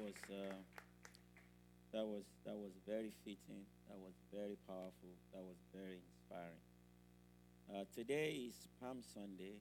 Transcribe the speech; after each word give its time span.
was 0.00 0.14
uh, 0.30 0.54
that 1.92 2.06
was 2.06 2.24
that 2.44 2.56
was 2.56 2.72
very 2.86 3.12
fitting. 3.24 3.66
That 3.88 3.98
was 3.98 4.14
very 4.32 4.56
powerful. 4.66 5.12
That 5.32 5.42
was 5.42 5.56
very 5.74 5.98
inspiring. 6.06 6.62
Uh, 7.68 7.84
today 7.94 8.48
is 8.48 8.68
Palm 8.80 8.98
Sunday. 9.02 9.60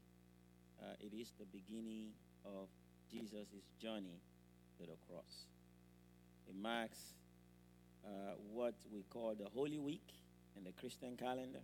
Uh, 0.81 0.94
it 1.00 1.13
is 1.13 1.34
the 1.39 1.46
beginning 1.46 2.10
of 2.46 2.68
Jesus' 3.12 3.65
journey 3.81 4.21
to 4.78 4.84
the 4.86 4.97
cross. 5.10 5.47
It 6.47 6.56
marks 6.56 7.15
uh, 8.06 8.35
what 8.54 8.76
we 8.94 9.04
call 9.10 9.33
the 9.35 9.49
Holy 9.54 9.79
Week 9.79 10.13
in 10.56 10.63
the 10.63 10.72
Christian 10.72 11.17
calendar. 11.17 11.63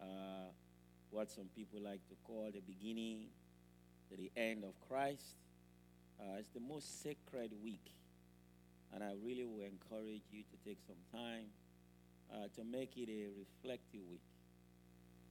Uh, 0.00 0.50
what 1.10 1.30
some 1.30 1.48
people 1.54 1.80
like 1.80 2.06
to 2.08 2.14
call 2.24 2.50
the 2.52 2.60
beginning 2.60 3.26
to 4.10 4.16
the 4.16 4.30
end 4.36 4.64
of 4.64 4.72
Christ. 4.88 5.36
Uh, 6.22 6.38
it's 6.38 6.52
the 6.54 6.60
most 6.60 7.02
sacred 7.02 7.50
week, 7.64 7.84
and 8.94 9.02
I 9.02 9.12
really 9.24 9.44
will 9.44 9.64
encourage 9.64 10.22
you 10.30 10.42
to 10.42 10.56
take 10.64 10.78
some 10.86 10.96
time 11.12 11.46
uh, 12.32 12.46
to 12.54 12.64
make 12.64 12.96
it 12.96 13.08
a 13.08 13.26
reflective 13.36 14.00
week. 14.08 14.20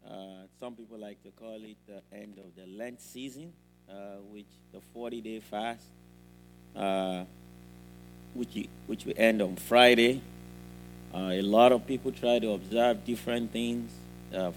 Uh, 0.05 0.48
some 0.59 0.75
people 0.75 0.98
like 0.98 1.23
to 1.23 1.29
call 1.31 1.59
it 1.63 1.77
the 1.88 2.01
end 2.13 2.39
of 2.39 2.55
the 2.57 2.67
Lent 2.67 2.99
season, 2.99 3.53
uh, 3.89 4.17
which 4.34 4.48
the 4.73 4.81
40 4.93 5.21
day 5.21 5.39
fast, 5.39 5.85
uh, 6.75 7.23
which, 8.34 8.67
which 8.87 9.05
will 9.05 9.13
end 9.15 9.41
on 9.41 9.55
Friday. 9.55 10.21
Uh, 11.13 11.29
a 11.31 11.41
lot 11.41 11.71
of 11.71 11.87
people 11.87 12.12
try 12.12 12.37
to 12.39 12.51
observe 12.51 13.05
different 13.05 13.51
things 13.51 13.91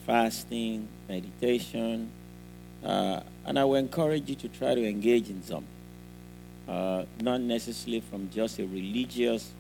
fasting, 0.06 0.88
meditation, 1.08 2.10
and 2.82 3.58
I 3.58 3.64
will 3.64 3.74
encourage 3.77 4.28
you 4.28 4.34
to 4.36 4.48
try 4.48 4.74
to 4.74 4.84
engage 4.84 5.28
in 5.28 5.42
something 5.42 5.73
uh, 6.68 7.04
not 7.20 7.41
necessarily 7.41 8.00
from 8.00 8.30
just 8.30 8.59
a 8.59 8.66
religious 8.66 9.50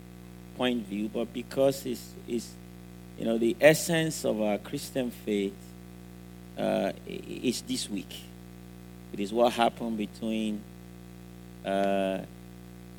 point 0.56 0.82
of 0.82 0.86
view, 0.86 1.10
but 1.12 1.32
because 1.32 1.84
it's, 1.86 2.12
it's 2.26 2.52
you 3.18 3.24
know, 3.24 3.38
the 3.38 3.56
essence 3.60 4.24
of 4.24 4.40
our 4.40 4.58
Christian 4.58 5.10
faith 5.10 5.54
uh, 6.58 6.92
is 7.06 7.62
this 7.62 7.88
week. 7.90 8.22
It 9.12 9.20
is 9.20 9.32
what 9.32 9.52
happened 9.52 9.98
between 9.98 10.62
uh, 11.64 12.20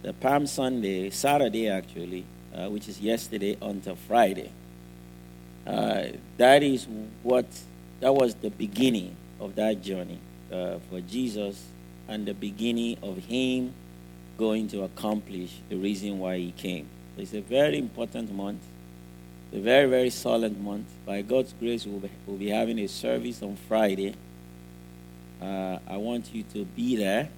the 0.02 0.14
Palm 0.14 0.48
Sunday, 0.48 1.10
Saturday 1.10 1.68
actually, 1.68 2.26
uh, 2.54 2.70
which 2.70 2.88
is 2.88 3.00
yesterday, 3.02 3.58
until 3.62 3.96
Friday. 3.96 4.52
Uh, 5.66 6.04
that 6.38 6.62
is 6.62 6.88
what, 7.24 7.46
that 8.00 8.14
was 8.14 8.36
the 8.36 8.52
beginning 8.52 9.16
of 9.40 9.56
that 9.56 9.82
journey 9.82 10.20
uh, 10.52 10.78
for 10.90 11.02
Jesus 11.02 11.62
and 12.08 12.26
the 12.26 12.34
beginning 12.34 12.98
of 13.02 13.18
Him 13.18 13.74
going 14.38 14.68
to 14.70 14.84
accomplish 14.84 15.52
the 15.70 15.76
reason 15.76 16.20
why 16.20 16.38
he 16.38 16.52
came. 16.52 16.88
It's 17.18 17.34
a 17.34 17.42
very 17.42 17.78
important 17.78 18.34
month, 18.34 18.62
a 19.54 19.60
very, 19.60 19.90
very 19.90 20.10
solemn 20.10 20.64
month. 20.64 20.88
By 21.06 21.22
God's 21.22 21.54
grace, 21.54 21.86
we'll 21.86 22.00
be, 22.00 22.10
we'll 22.26 22.38
be 22.38 22.50
having 22.50 22.80
a 22.80 22.88
service 22.88 23.42
on 23.42 23.56
Friday. 23.68 24.16
Uh, 25.42 25.80
I 25.88 25.98
want 25.98 26.34
you 26.34 26.44
to 26.54 26.66
be 26.66 26.98
there. 26.98 27.30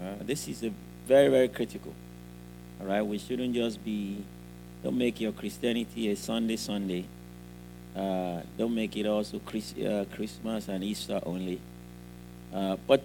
Uh, 0.00 0.14
this 0.22 0.48
is 0.48 0.62
a 0.62 0.72
very, 1.06 1.28
very 1.28 1.48
critical. 1.48 1.92
All 2.80 2.86
right, 2.86 3.02
we 3.02 3.18
shouldn't 3.18 3.54
just 3.54 3.84
be. 3.84 4.24
Don't 4.82 4.96
make 4.96 5.20
your 5.20 5.32
Christianity 5.32 6.10
a 6.10 6.16
Sunday 6.16 6.56
Sunday. 6.56 7.04
Uh, 7.94 8.40
don't 8.56 8.74
make 8.74 8.96
it 8.96 9.06
also 9.06 9.40
Chris, 9.40 9.74
uh, 9.76 10.06
Christmas 10.14 10.68
and 10.68 10.82
Easter 10.82 11.20
only. 11.26 11.60
Uh, 12.54 12.76
but 12.86 13.02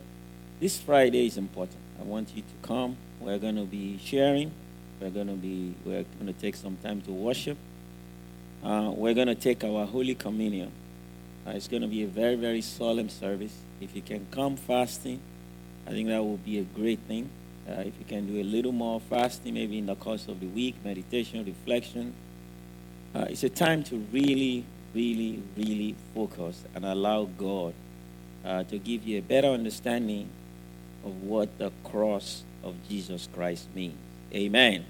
this 0.60 0.80
Friday 0.80 1.28
is 1.28 1.38
important. 1.38 1.80
I 2.00 2.04
want 2.04 2.30
you 2.36 2.42
to 2.42 2.68
come. 2.68 2.96
We're 3.20 3.40
going 3.40 3.56
to 3.56 3.66
be 3.66 4.00
sharing. 4.04 4.52
We're 5.00 5.10
going 5.10 5.28
to 5.28 5.34
be. 5.34 5.74
We're 5.86 6.04
going 6.20 6.28
to 6.28 6.40
take 6.40 6.56
some 6.56 6.78
time 6.78 7.02
to 7.02 7.12
worship. 7.12 7.58
Uh, 8.64 8.92
we're 8.96 9.14
going 9.14 9.28
to 9.28 9.36
take 9.36 9.64
our 9.64 9.86
Holy 9.86 10.16
Communion. 10.16 10.72
Uh, 11.46 11.52
it's 11.52 11.68
going 11.68 11.82
to 11.82 11.88
be 11.88 12.04
a 12.04 12.08
very, 12.08 12.36
very 12.36 12.62
solemn 12.62 13.10
service. 13.10 13.56
If 13.80 13.96
you 13.96 14.02
can 14.02 14.26
come 14.32 14.56
fasting, 14.56 15.20
I 15.86 15.92
think 15.92 16.10
that 16.10 16.24
will 16.24 16.38
be 16.38 16.60
a 16.60 16.64
great 16.64 17.00
thing. 17.08 17.30
Uh, 17.70 17.82
if 17.82 17.94
you 18.00 18.06
can 18.08 18.26
do 18.26 18.40
a 18.40 18.44
little 18.44 18.72
more 18.72 19.00
fasting, 19.00 19.54
maybe 19.54 19.78
in 19.78 19.86
the 19.86 19.96
course 19.96 20.28
of 20.28 20.40
the 20.40 20.48
week, 20.48 20.76
meditation, 20.84 21.46
reflection, 21.46 22.14
uh, 23.14 23.26
it's 23.30 23.44
a 23.44 23.50
time 23.50 23.84
to 23.84 23.98
really, 24.12 24.66
really, 24.94 25.42
really 25.56 25.96
focus 26.14 26.64
and 26.74 26.86
allow 26.86 27.26
God 27.26 27.74
uh, 28.44 28.64
to 28.64 28.78
give 28.78 29.04
you 29.06 29.20
a 29.20 29.22
better 29.22 29.50
understanding 29.50 30.30
of 31.04 31.22
what 31.24 31.58
the 31.58 31.72
cross 31.84 32.44
of 32.66 32.76
Jesus 32.90 33.30
Christ 33.34 33.68
means. 33.74 33.96
Amen. 34.34 34.86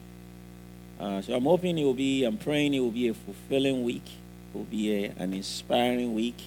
Uh, 1.00 1.22
so 1.22 1.36
I'm 1.36 1.44
hoping 1.44 1.78
it 1.78 1.84
will 1.84 1.94
be, 1.94 2.24
I'm 2.24 2.38
praying 2.38 2.74
it 2.74 2.80
will 2.80 2.90
be 2.90 3.10
a 3.10 3.14
fulfilling 3.14 3.84
week, 3.84 4.06
it 4.06 4.58
will 4.58 4.64
be 4.64 5.06
a, 5.06 5.14
an 5.18 5.34
inspiring 5.34 6.16
week. 6.16 6.42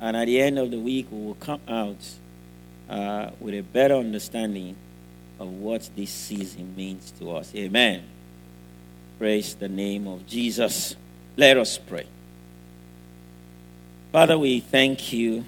And 0.00 0.16
at 0.16 0.26
the 0.26 0.40
end 0.40 0.58
of 0.60 0.70
the 0.70 0.78
week, 0.78 1.08
we 1.10 1.26
will 1.26 1.34
come 1.34 1.60
out 1.66 1.96
uh, 2.88 3.30
with 3.40 3.54
a 3.54 3.62
better 3.62 3.96
understanding 3.96 4.76
of 5.40 5.48
what 5.48 5.90
this 5.96 6.10
season 6.10 6.74
means 6.76 7.12
to 7.18 7.32
us. 7.32 7.52
Amen. 7.54 8.04
Praise 9.18 9.54
the 9.56 9.68
name 9.68 10.06
of 10.06 10.24
Jesus. 10.26 10.94
Let 11.36 11.56
us 11.56 11.78
pray. 11.78 12.06
Father, 14.12 14.38
we 14.38 14.60
thank 14.60 15.12
you 15.12 15.44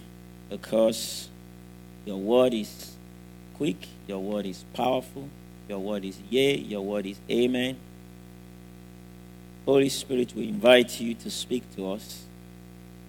because 0.48 1.28
your 2.04 2.18
word 2.18 2.52
is 2.52 2.96
quick, 3.60 3.88
your 4.06 4.20
word 4.20 4.46
is 4.46 4.64
powerful, 4.72 5.28
your 5.68 5.78
word 5.80 6.02
is 6.02 6.18
yea, 6.30 6.56
your 6.56 6.80
word 6.80 7.04
is 7.04 7.18
amen. 7.30 7.76
Holy 9.66 9.90
Spirit, 9.90 10.32
we 10.34 10.48
invite 10.48 10.98
you 10.98 11.12
to 11.12 11.30
speak 11.30 11.62
to 11.76 11.92
us, 11.92 12.24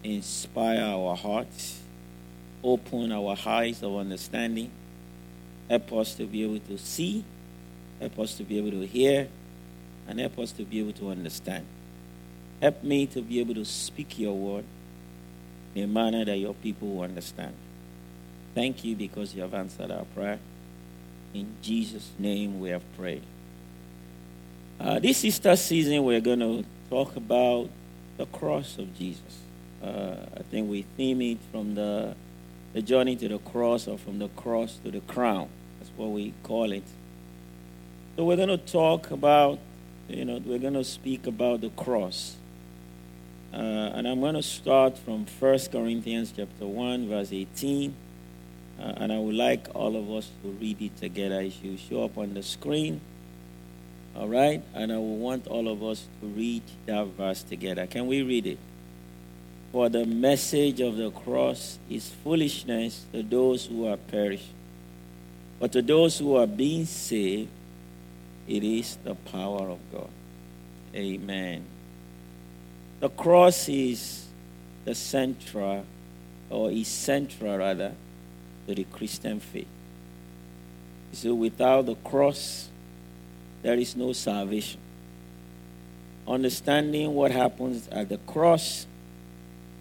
inspire 0.03 0.81
our 0.81 1.16
hearts, 1.16 1.79
open 2.66 3.13
our 3.13 3.38
eyes 3.45 3.81
of 3.81 3.95
understanding, 3.95 4.69
help 5.69 5.94
us 5.94 6.16
to 6.16 6.25
be 6.25 6.44
able 6.44 6.59
to 6.59 6.78
see, 6.78 7.23
help 8.01 8.19
us 8.19 8.35
to 8.35 8.44
be 8.44 8.57
able 8.57 8.72
to 8.72 8.85
hear, 8.85 9.29
and 10.06 10.19
help 10.19 10.38
us 10.38 10.51
to 10.51 10.66
be 10.66 10.81
able 10.81 10.91
to 10.91 11.11
understand. 11.11 11.66
Help 12.61 12.84
me 12.84 13.06
to 13.06 13.22
be 13.22 13.40
able 13.40 13.53
to 13.53 13.63
speak 13.63 14.19
your 14.19 14.35
word 14.35 14.66
in 15.75 15.85
a 15.85 15.88
manner 15.88 16.25
that 16.25 16.35
your 16.35 16.56
people 16.56 16.90
will 16.90 17.03
understand. 17.03 17.56
Thank 18.53 18.84
you 18.84 18.95
because 18.97 19.34
you 19.34 19.41
have 19.44 19.53
answered 19.53 19.91
our 19.91 20.03
prayer. 20.13 20.39
In 21.34 21.56
Jesus' 21.62 22.12
name 22.19 22.59
we 22.59 22.69
have 22.69 22.84
prayed. 22.97 23.23
Uh, 24.78 25.00
this 25.00 25.23
Easter 25.23 25.56
season, 25.56 26.03
we're 26.03 26.19
going 26.19 26.39
to 26.39 26.66
talk 26.90 27.16
about 27.16 27.69
the 28.17 28.25
cross 28.25 28.78
of 28.78 28.94
Jesus. 28.97 29.40
Uh, 29.81 30.16
I 30.35 30.41
think 30.44 30.69
we 30.69 30.81
theme 30.97 31.22
it 31.22 31.38
from 31.51 31.75
the, 31.75 32.13
the 32.73 32.81
journey 32.81 33.16
to 33.16 33.29
the 33.29 33.38
cross 33.38 33.88
or 33.88 33.97
from 33.97 34.19
the 34.19 34.28
cross 34.29 34.79
to 34.84 34.91
the 34.91 35.00
crown. 35.01 35.47
That's 35.79 35.91
what 35.95 36.09
we 36.09 36.34
call 36.44 36.73
it. 36.73 36.84
So 38.17 38.25
we're 38.25 38.35
going 38.35 38.50
to 38.50 38.57
talk 38.57 39.11
about, 39.11 39.59
you 40.09 40.25
know, 40.25 40.41
we're 40.45 40.59
going 40.59 40.73
to 40.73 40.84
speak 40.84 41.25
about 41.25 41.61
the 41.61 41.69
cross. 41.69 42.35
Uh, 43.53 43.57
and 43.57 44.07
I'm 44.07 44.19
going 44.19 44.35
to 44.35 44.44
start 44.44 44.97
from 44.97 45.25
1 45.40 45.59
Corinthians 45.72 46.34
chapter 46.35 46.66
1, 46.66 47.07
verse 47.07 47.31
18 47.31 47.95
uh, 48.81 48.93
and 48.97 49.13
I 49.13 49.19
would 49.19 49.35
like 49.35 49.67
all 49.75 49.95
of 49.95 50.09
us 50.11 50.29
to 50.41 50.49
read 50.49 50.81
it 50.81 50.97
together. 50.97 51.41
It 51.41 51.53
should 51.53 51.79
show 51.79 52.05
up 52.05 52.17
on 52.17 52.33
the 52.33 52.41
screen. 52.41 52.99
All 54.15 54.27
right? 54.27 54.63
And 54.73 54.91
I 54.91 54.97
will 54.97 55.17
want 55.17 55.47
all 55.47 55.67
of 55.67 55.83
us 55.83 56.07
to 56.19 56.27
read 56.27 56.63
that 56.87 57.05
verse 57.07 57.43
together. 57.43 57.85
Can 57.85 58.07
we 58.07 58.23
read 58.23 58.47
it? 58.47 58.57
For 59.71 59.87
the 59.87 60.05
message 60.05 60.81
of 60.81 60.97
the 60.97 61.11
cross 61.11 61.77
is 61.89 62.09
foolishness 62.23 63.05
to 63.13 63.21
those 63.23 63.67
who 63.67 63.87
are 63.87 63.97
perishing. 63.97 64.55
But 65.59 65.71
to 65.73 65.81
those 65.81 66.17
who 66.17 66.35
are 66.35 66.47
being 66.47 66.85
saved, 66.85 67.49
it 68.47 68.63
is 68.63 68.97
the 69.03 69.13
power 69.13 69.69
of 69.69 69.79
God. 69.91 70.09
Amen. 70.95 71.63
The 72.99 73.09
cross 73.09 73.69
is 73.69 74.25
the 74.84 74.95
central, 74.95 75.85
or 76.49 76.72
is 76.72 76.87
central 76.87 77.57
rather, 77.57 77.93
to 78.67 78.75
the 78.75 78.84
Christian 78.85 79.40
faith. 79.40 79.67
So 81.13 81.34
without 81.34 81.85
the 81.85 81.96
cross, 81.96 82.69
there 83.61 83.75
is 83.75 83.96
no 83.96 84.13
salvation. 84.13 84.79
Understanding 86.28 87.13
what 87.13 87.31
happens 87.31 87.87
at 87.90 88.09
the 88.09 88.17
cross 88.19 88.85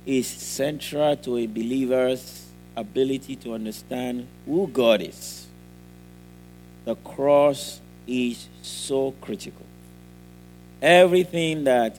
is 0.06 0.27
central 0.27 1.17
to 1.17 1.37
a 1.37 1.47
believer's 1.47 2.47
ability 2.77 3.37
to 3.37 3.55
understand 3.55 4.27
who 4.47 4.67
God 4.67 5.03
is. 5.03 5.47
The 6.85 6.97
cross 6.97 7.81
is 8.06 8.49
so 8.62 9.12
critical. 9.21 9.67
Everything 10.82 11.65
that 11.65 11.99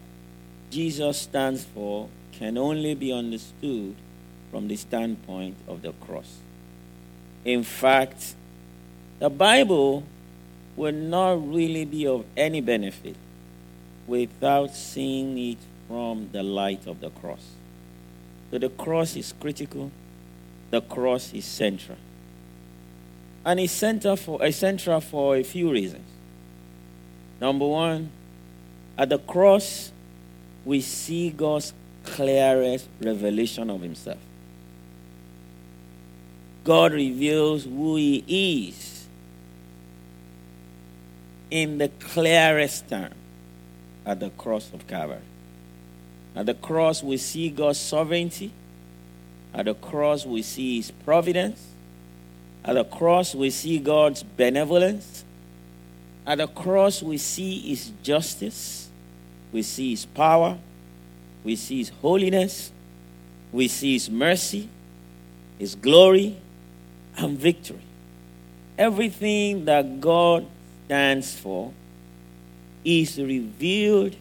Jesus 0.71 1.19
stands 1.19 1.63
for 1.63 2.09
can 2.31 2.57
only 2.57 2.95
be 2.95 3.13
understood 3.13 3.95
from 4.49 4.67
the 4.67 4.75
standpoint 4.75 5.55
of 5.67 5.81
the 5.83 5.93
cross. 5.93 6.39
In 7.43 7.63
fact, 7.63 8.35
the 9.19 9.29
Bible 9.29 10.03
will 10.75 10.93
not 10.93 11.47
really 11.47 11.85
be 11.85 12.07
of 12.07 12.25
any 12.37 12.61
benefit 12.61 13.15
without 14.07 14.73
seeing 14.73 15.37
it 15.37 15.57
from 15.87 16.29
the 16.31 16.43
light 16.43 16.87
of 16.87 17.01
the 17.01 17.09
cross. 17.09 17.45
So 18.49 18.57
the 18.57 18.69
cross 18.69 19.15
is 19.15 19.33
critical, 19.39 19.91
the 20.69 20.81
cross 20.81 21.33
is 21.33 21.45
central. 21.45 21.97
And 23.45 23.59
it's 23.59 23.73
central 23.73 24.15
for, 24.15 24.43
it's 24.43 24.57
central 24.57 25.01
for 25.01 25.35
a 25.35 25.43
few 25.43 25.71
reasons. 25.71 26.07
Number 27.39 27.67
one, 27.67 28.11
at 28.97 29.09
the 29.09 29.17
cross, 29.17 29.91
we 30.63 30.81
see 30.81 31.31
God's 31.31 31.73
clearest 32.03 32.87
revelation 32.99 33.69
of 33.69 33.81
Himself. 33.81 34.19
God 36.63 36.93
reveals 36.93 37.63
who 37.63 37.95
He 37.95 38.23
is 38.69 39.07
in 41.49 41.77
the 41.79 41.89
clearest 41.99 42.89
term 42.89 43.13
at 44.05 44.19
the 44.19 44.29
cross 44.31 44.71
of 44.73 44.87
Calvary. 44.87 45.19
At 46.35 46.45
the 46.45 46.53
cross, 46.53 47.03
we 47.03 47.17
see 47.17 47.49
God's 47.49 47.79
sovereignty. 47.79 48.51
At 49.53 49.65
the 49.65 49.73
cross, 49.73 50.25
we 50.25 50.43
see 50.43 50.77
His 50.77 50.91
providence. 50.91 51.67
At 52.63 52.73
the 52.73 52.85
cross, 52.85 53.35
we 53.35 53.49
see 53.49 53.79
God's 53.79 54.23
benevolence. 54.23 55.25
At 56.25 56.37
the 56.37 56.47
cross, 56.47 57.01
we 57.01 57.17
see 57.17 57.59
His 57.59 57.91
justice. 58.03 58.87
We 59.51 59.63
see 59.63 59.91
His 59.91 60.05
power. 60.05 60.57
We 61.43 61.55
see 61.55 61.79
His 61.79 61.89
holiness. 61.89 62.71
We 63.51 63.67
see 63.67 63.93
His 63.93 64.09
mercy, 64.09 64.69
His 65.59 65.75
glory, 65.75 66.37
and 67.17 67.37
victory. 67.37 67.81
Everything 68.77 69.65
that 69.65 70.01
God 70.01 70.45
stands 70.85 71.35
for 71.35 71.71
is 72.83 73.17
revealed 73.17 74.15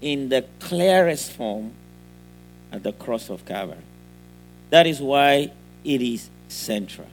in 0.00 0.28
the 0.28 0.44
clearest 0.60 1.32
form 1.32 1.72
at 2.72 2.82
the 2.82 2.92
cross 2.92 3.30
of 3.30 3.44
Calvary. 3.44 3.78
That 4.70 4.86
is 4.86 5.00
why 5.00 5.52
it 5.84 6.02
is 6.02 6.28
central. 6.48 7.06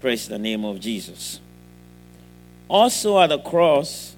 Praise 0.00 0.28
the 0.28 0.38
name 0.38 0.64
of 0.64 0.80
Jesus. 0.80 1.40
Also 2.68 3.18
at 3.20 3.28
the 3.28 3.38
cross, 3.38 4.14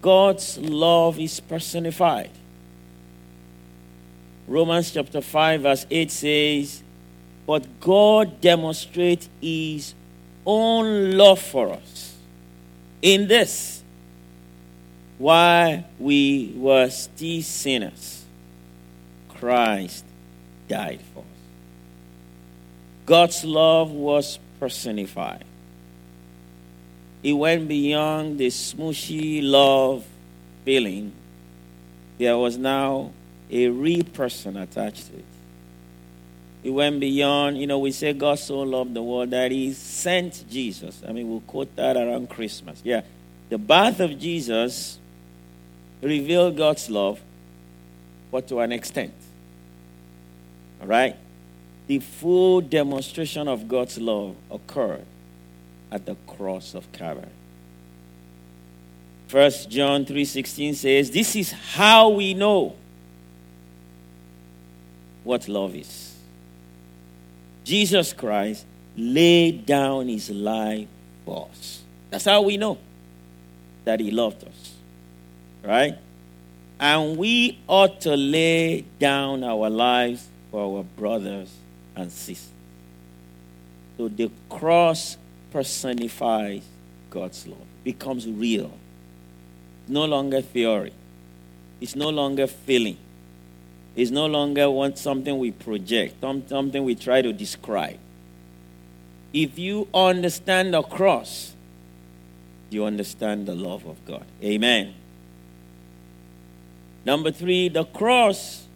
God's 0.00 0.58
love 0.58 1.18
is 1.18 1.40
personified. 1.40 2.30
Romans 4.46 4.90
chapter 4.90 5.20
5, 5.20 5.62
verse 5.62 5.86
8 5.90 6.10
says, 6.10 6.82
But 7.46 7.80
God 7.80 8.40
demonstrates 8.40 9.28
his 9.40 9.94
own 10.46 11.12
love 11.12 11.40
for 11.40 11.72
us 11.72 12.14
in 13.04 13.28
this 13.28 13.82
while 15.18 15.84
we 15.98 16.54
were 16.56 16.88
still 16.88 17.42
sinners, 17.42 18.24
Christ 19.28 20.04
died 20.66 21.00
for 21.12 21.20
us. 21.20 21.24
God's 23.04 23.44
love 23.44 23.90
was 23.90 24.38
personified. 24.58 25.44
It 27.22 27.34
went 27.34 27.68
beyond 27.68 28.38
the 28.38 28.48
smushy 28.48 29.40
love 29.42 30.04
feeling. 30.64 31.12
There 32.18 32.38
was 32.38 32.56
now 32.56 33.12
a 33.50 33.68
real 33.68 34.04
person 34.04 34.56
attached 34.56 35.08
to 35.08 35.18
it. 35.18 35.33
It 36.64 36.70
went 36.70 36.98
beyond, 36.98 37.58
you 37.58 37.66
know, 37.66 37.78
we 37.78 37.92
say 37.92 38.12
God 38.14 38.38
so 38.38 38.60
loved 38.60 38.94
the 38.94 39.02
world 39.02 39.30
that 39.30 39.52
he 39.52 39.72
sent 39.74 40.44
Jesus. 40.50 41.02
I 41.06 41.12
mean, 41.12 41.28
we'll 41.28 41.40
quote 41.40 41.76
that 41.76 41.96
around 41.96 42.30
Christmas. 42.30 42.80
Yeah. 42.82 43.02
The 43.50 43.58
birth 43.58 44.00
of 44.00 44.18
Jesus 44.18 44.98
revealed 46.00 46.56
God's 46.56 46.90
love, 46.90 47.20
but 48.32 48.48
to 48.48 48.60
an 48.60 48.72
extent. 48.72 49.12
All 50.80 50.86
right? 50.86 51.16
The 51.86 51.98
full 51.98 52.62
demonstration 52.62 53.46
of 53.46 53.68
God's 53.68 53.98
love 53.98 54.34
occurred 54.50 55.04
at 55.92 56.06
the 56.06 56.16
cross 56.26 56.74
of 56.74 56.90
Calvary. 56.92 57.28
First 59.28 59.68
John 59.68 60.06
3:16 60.06 60.74
says, 60.74 61.10
"This 61.10 61.36
is 61.36 61.52
how 61.52 62.08
we 62.08 62.34
know 62.34 62.74
what 65.24 65.48
love 65.48 65.74
is. 65.74 66.13
Jesus 67.64 68.12
Christ 68.12 68.66
laid 68.96 69.66
down 69.66 70.08
his 70.08 70.30
life 70.30 70.86
for 71.24 71.48
us. 71.50 71.82
That's 72.10 72.24
how 72.24 72.42
we 72.42 72.56
know 72.56 72.78
that 73.84 73.98
he 73.98 74.10
loved 74.10 74.44
us 74.44 74.74
right? 75.64 75.98
And 76.78 77.16
we 77.16 77.58
ought 77.66 78.00
to 78.02 78.16
lay 78.16 78.82
down 78.98 79.42
our 79.42 79.70
lives 79.70 80.28
for 80.50 80.78
our 80.78 80.84
brothers 80.84 81.50
and 81.96 82.12
sisters. 82.12 82.50
So 83.96 84.08
the 84.08 84.30
cross 84.48 85.16
personifies 85.50 86.62
God's 87.10 87.46
love, 87.46 87.58
becomes 87.84 88.28
real. 88.28 88.72
No 89.86 90.04
longer 90.04 90.40
theory. 90.40 90.92
It's 91.80 91.94
no 91.94 92.10
longer 92.10 92.46
feeling. 92.46 92.96
It's 93.96 94.10
no 94.10 94.26
longer 94.26 94.70
what 94.70 94.98
something 94.98 95.38
we 95.38 95.52
project, 95.52 96.20
something 96.20 96.82
we 96.84 96.94
try 96.94 97.22
to 97.22 97.32
describe. 97.32 97.98
If 99.32 99.58
you 99.58 99.88
understand 99.94 100.74
the 100.74 100.82
cross, 100.82 101.54
you 102.70 102.84
understand 102.84 103.46
the 103.46 103.54
love 103.54 103.86
of 103.86 104.04
God. 104.04 104.24
Amen. 104.42 104.94
Number 107.04 107.30
three, 107.30 107.68
the 107.68 107.84
cross 107.84 108.66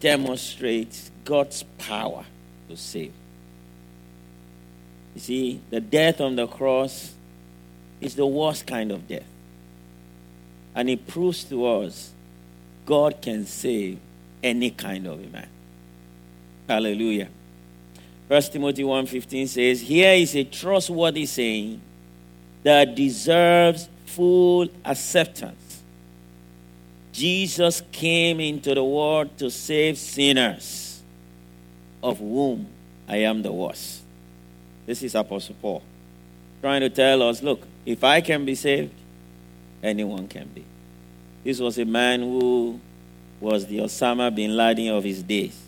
demonstrates 0.00 1.10
God's 1.24 1.64
power 1.78 2.24
to 2.68 2.76
save. 2.76 3.12
You 5.14 5.20
see, 5.20 5.60
the 5.70 5.80
death 5.80 6.20
on 6.20 6.36
the 6.36 6.46
cross 6.46 7.14
is 8.00 8.14
the 8.14 8.26
worst 8.26 8.66
kind 8.66 8.92
of 8.92 9.08
death. 9.08 9.26
And 10.74 10.88
it 10.88 11.08
proves 11.08 11.42
to 11.44 11.66
us 11.66 12.12
God 12.88 13.20
can 13.20 13.44
save 13.44 13.98
any 14.42 14.70
kind 14.70 15.06
of 15.06 15.22
a 15.22 15.26
man. 15.26 15.48
Hallelujah. 16.66 17.28
First 18.28 18.50
Timothy 18.54 18.82
1:15 18.82 19.46
says, 19.46 19.82
"Here 19.82 20.14
is 20.14 20.34
a 20.34 20.44
trustworthy 20.44 21.26
saying 21.26 21.82
that 22.62 22.94
deserves 22.94 23.90
full 24.06 24.68
acceptance. 24.86 25.82
Jesus 27.12 27.82
came 27.92 28.40
into 28.40 28.74
the 28.74 28.84
world 28.84 29.36
to 29.36 29.50
save 29.50 29.98
sinners, 29.98 31.02
of 32.02 32.18
whom 32.18 32.68
I 33.06 33.18
am 33.18 33.42
the 33.42 33.52
worst. 33.52 34.00
This 34.86 35.02
is 35.02 35.14
Apostle 35.14 35.56
Paul 35.60 35.82
trying 36.62 36.80
to 36.80 36.90
tell 36.90 37.22
us 37.22 37.42
look, 37.42 37.66
if 37.84 38.02
I 38.02 38.22
can 38.22 38.44
be 38.46 38.54
saved, 38.54 38.94
anyone 39.82 40.26
can 40.26 40.48
be. 40.54 40.64
This 41.44 41.60
was 41.60 41.78
a 41.78 41.84
man 41.84 42.20
who 42.20 42.80
was 43.40 43.66
the 43.66 43.78
Osama 43.78 44.34
bin 44.34 44.56
Laden 44.56 44.88
of 44.94 45.04
his 45.04 45.22
days, 45.22 45.58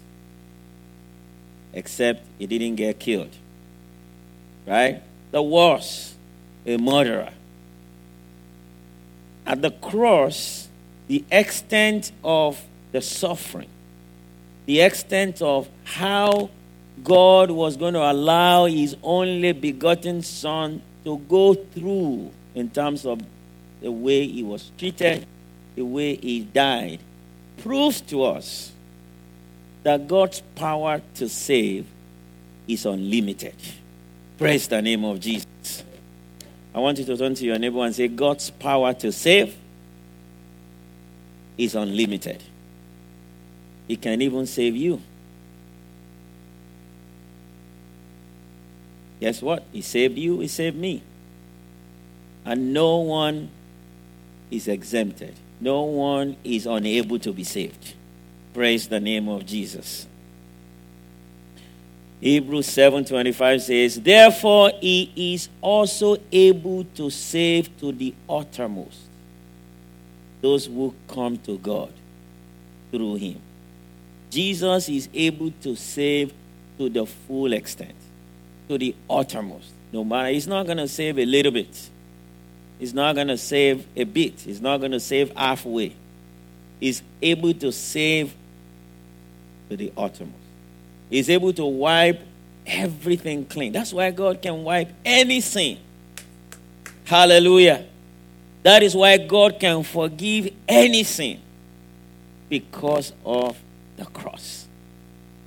except 1.72 2.24
he 2.38 2.46
didn't 2.46 2.76
get 2.76 2.98
killed. 2.98 3.30
Right? 4.66 5.02
The 5.30 5.42
worst, 5.42 6.14
a 6.66 6.76
murderer. 6.76 7.32
At 9.46 9.62
the 9.62 9.70
cross, 9.70 10.68
the 11.08 11.24
extent 11.30 12.12
of 12.22 12.60
the 12.92 13.00
suffering, 13.00 13.68
the 14.66 14.80
extent 14.80 15.42
of 15.42 15.68
how 15.84 16.50
God 17.02 17.50
was 17.50 17.76
going 17.76 17.94
to 17.94 18.10
allow 18.10 18.66
his 18.66 18.96
only 19.02 19.52
begotten 19.52 20.22
son 20.22 20.82
to 21.04 21.18
go 21.18 21.54
through 21.54 22.30
in 22.54 22.70
terms 22.70 23.06
of 23.06 23.20
the 23.80 23.90
way 23.90 24.26
he 24.26 24.42
was 24.42 24.70
treated, 24.76 25.26
the 25.74 25.82
way 25.82 26.16
he 26.16 26.40
died, 26.40 27.00
proves 27.60 28.00
to 28.02 28.24
us 28.24 28.72
that 29.82 30.08
God's 30.08 30.40
power 30.54 31.00
to 31.14 31.28
save 31.28 31.86
is 32.68 32.84
unlimited. 32.86 33.54
Praise 34.38 34.68
the 34.68 34.80
name 34.80 35.04
of 35.04 35.20
Jesus. 35.20 35.84
I 36.74 36.78
want 36.78 36.98
you 36.98 37.04
to 37.04 37.16
turn 37.16 37.34
to 37.34 37.44
your 37.44 37.58
neighbor 37.58 37.80
and 37.80 37.94
say, 37.94 38.08
God's 38.08 38.50
power 38.50 38.94
to 38.94 39.10
save 39.12 39.56
is 41.58 41.74
unlimited. 41.74 42.42
He 43.88 43.96
can 43.96 44.22
even 44.22 44.46
save 44.46 44.76
you. 44.76 45.00
Guess 49.20 49.42
what? 49.42 49.64
He 49.72 49.82
saved 49.82 50.16
you, 50.16 50.40
He 50.40 50.48
saved 50.48 50.76
me. 50.76 51.02
And 52.44 52.72
no 52.72 52.98
one 52.98 53.50
is 54.50 54.66
exempted, 54.68 55.34
no 55.60 55.82
one 55.82 56.36
is 56.42 56.66
unable 56.66 57.18
to 57.18 57.32
be 57.32 57.44
saved. 57.44 57.94
Praise 58.54 58.88
the 58.88 58.98
name 58.98 59.28
of 59.28 59.46
Jesus. 59.46 60.06
Hebrews 62.20 62.66
7:25 62.66 63.62
says, 63.62 64.00
"Therefore 64.00 64.72
he 64.80 65.10
is 65.16 65.48
also 65.62 66.18
able 66.30 66.84
to 66.94 67.10
save 67.10 67.74
to 67.80 67.92
the 67.92 68.12
uttermost 68.28 68.98
those 70.42 70.66
who 70.66 70.94
come 71.08 71.38
to 71.38 71.56
God 71.58 71.92
through 72.90 73.16
him." 73.16 73.36
Jesus 74.30 74.88
is 74.88 75.08
able 75.14 75.50
to 75.62 75.74
save 75.76 76.32
to 76.78 76.88
the 76.88 77.06
full 77.06 77.52
extent, 77.52 77.94
to 78.68 78.78
the 78.78 78.94
uttermost. 79.08 79.68
No 79.92 80.04
matter, 80.04 80.32
he's 80.32 80.46
not 80.46 80.66
going 80.66 80.78
to 80.78 80.88
save 80.88 81.18
a 81.18 81.24
little 81.24 81.52
bit. 81.52 81.90
He's 82.80 82.94
not 82.94 83.14
going 83.14 83.28
to 83.28 83.36
save 83.36 83.86
a 83.94 84.04
bit. 84.04 84.40
He's 84.40 84.60
not 84.60 84.78
going 84.78 84.92
to 84.92 85.00
save 85.00 85.30
halfway. 85.36 85.94
He's 86.80 87.02
able 87.20 87.52
to 87.52 87.70
save 87.70 88.34
to 89.68 89.76
the 89.76 89.92
uttermost. 89.96 90.34
He's 91.10 91.28
able 91.28 91.52
to 91.52 91.64
wipe 91.66 92.22
everything 92.66 93.44
clean. 93.44 93.72
That's 93.72 93.92
why 93.92 94.10
God 94.10 94.40
can 94.40 94.64
wipe 94.64 94.88
any 95.04 95.42
sin. 95.42 95.76
Hallelujah. 97.04 97.84
That 98.62 98.82
is 98.82 98.94
why 98.94 99.18
God 99.18 99.60
can 99.60 99.82
forgive 99.82 100.50
any 100.66 101.04
sin 101.04 101.38
because 102.48 103.12
of 103.26 103.58
the 103.98 104.06
cross. 104.06 104.66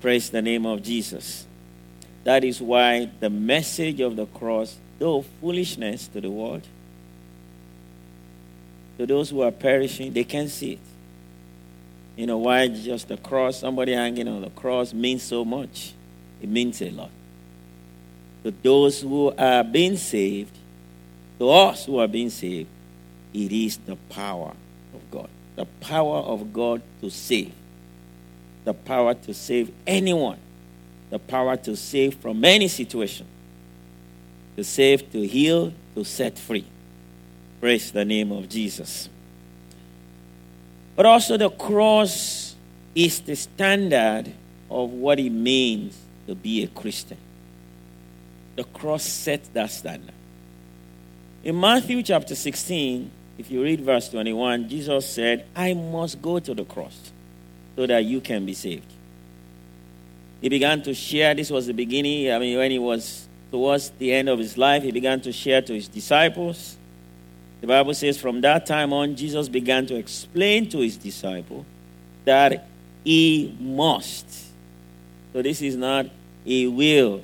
Praise 0.02 0.30
the 0.30 0.42
name 0.44 0.68
of 0.68 0.84
Jesus. 0.84 1.48
That 2.26 2.44
is 2.44 2.62
why 2.62 3.10
the 3.20 3.32
message 3.32 4.02
of 4.02 4.16
the 4.18 4.28
cross, 4.28 4.78
though 5.00 5.24
foolishness 5.42 6.08
to 6.10 6.22
the 6.22 6.30
world, 6.30 6.62
to 9.04 9.08
those 9.08 9.32
who 9.32 9.42
are 9.42 9.52
perishing, 9.52 10.14
they 10.14 10.24
can't 10.24 10.50
see 10.50 10.74
it. 10.74 10.80
You 12.16 12.26
know 12.26 12.38
why 12.38 12.70
just 12.70 13.10
the 13.10 13.18
cross, 13.18 13.60
somebody 13.60 13.92
hanging 13.92 14.30
on 14.30 14.40
the 14.40 14.50
cross 14.50 14.94
means 14.94 15.24
so 15.24 15.44
much. 15.44 15.94
It 16.42 16.48
means 16.48 16.82
a 16.82 16.90
lot. 16.90 17.10
To 18.46 18.52
those 18.64 19.02
who 19.02 19.34
are 19.38 19.62
being 19.62 19.98
saved, 19.98 20.58
to 21.38 21.50
us 21.50 21.86
who 21.86 21.98
are 21.98 22.08
being 22.08 22.30
saved, 22.30 22.70
it 23.34 23.52
is 23.52 23.76
the 23.76 23.98
power 24.08 24.54
of 24.94 25.12
God. 25.12 25.30
The 25.58 25.66
power 25.82 26.20
of 26.20 26.54
God 26.54 26.82
to 27.02 27.10
save. 27.10 27.52
The 28.64 28.74
power 28.74 29.16
to 29.16 29.34
save 29.34 29.70
anyone. 29.86 30.38
The 31.10 31.20
power 31.20 31.58
to 31.58 31.76
save 31.76 32.16
from 32.16 32.46
any 32.46 32.70
situation. 32.70 33.28
To 34.56 34.64
save, 34.64 35.12
to 35.12 35.28
heal, 35.28 35.74
to 35.96 36.06
set 36.06 36.40
free. 36.40 36.66
Praise 37.64 37.94
the 37.94 38.04
name 38.04 38.34
of 38.34 38.50
Jesus. 38.50 39.08
But 40.98 41.06
also, 41.06 41.38
the 41.38 41.50
cross 41.50 42.56
is 42.94 43.22
the 43.22 43.38
standard 43.38 44.34
of 44.70 44.90
what 44.90 45.18
it 45.18 45.30
means 45.30 45.98
to 46.28 46.36
be 46.36 46.64
a 46.64 46.68
Christian. 46.68 47.18
The 48.58 48.66
cross 48.66 49.04
sets 49.04 49.48
that 49.54 49.72
standard. 49.72 50.12
In 51.46 51.58
Matthew 51.58 52.04
chapter 52.04 52.36
16, 52.36 53.10
if 53.38 53.50
you 53.50 53.64
read 53.64 53.80
verse 53.80 54.10
21, 54.10 54.68
Jesus 54.68 55.08
said, 55.08 55.46
I 55.56 55.74
must 55.74 56.22
go 56.22 56.40
to 56.40 56.54
the 56.54 56.66
cross 56.66 57.14
so 57.78 57.88
that 57.88 58.04
you 58.04 58.20
can 58.20 58.46
be 58.46 58.56
saved. 58.56 58.92
He 60.42 60.50
began 60.50 60.84
to 60.84 60.94
share, 60.94 61.34
this 61.34 61.50
was 61.50 61.68
the 61.68 61.74
beginning, 61.74 62.30
I 62.30 62.40
mean, 62.40 62.58
when 62.58 62.72
he 62.72 62.80
was 62.80 63.26
towards 63.52 63.92
the 63.92 64.12
end 64.12 64.28
of 64.28 64.38
his 64.38 64.58
life, 64.58 64.84
he 64.84 64.92
began 64.92 65.22
to 65.22 65.32
share 65.32 65.62
to 65.62 65.74
his 65.74 65.88
disciples 65.88 66.76
the 67.64 67.68
Bible 67.68 67.94
says 67.94 68.18
from 68.18 68.42
that 68.42 68.66
time 68.66 68.92
on, 68.92 69.16
Jesus 69.16 69.48
began 69.48 69.86
to 69.86 69.96
explain 69.96 70.68
to 70.68 70.80
his 70.80 70.98
disciple 70.98 71.66
that 72.26 72.68
he 73.06 73.56
must. 73.58 74.28
So 75.32 75.42
this 75.42 75.62
is 75.62 75.78
not 75.78 76.08
a 76.46 76.68
will. 76.68 77.22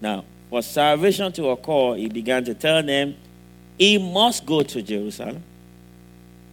Now, 0.00 0.24
for 0.48 0.62
salvation 0.62 1.32
to 1.32 1.48
occur, 1.50 1.96
he 1.96 2.08
began 2.08 2.46
to 2.46 2.54
tell 2.54 2.82
them 2.82 3.16
he 3.76 3.98
must 3.98 4.46
go 4.46 4.62
to 4.62 4.80
Jerusalem 4.80 5.42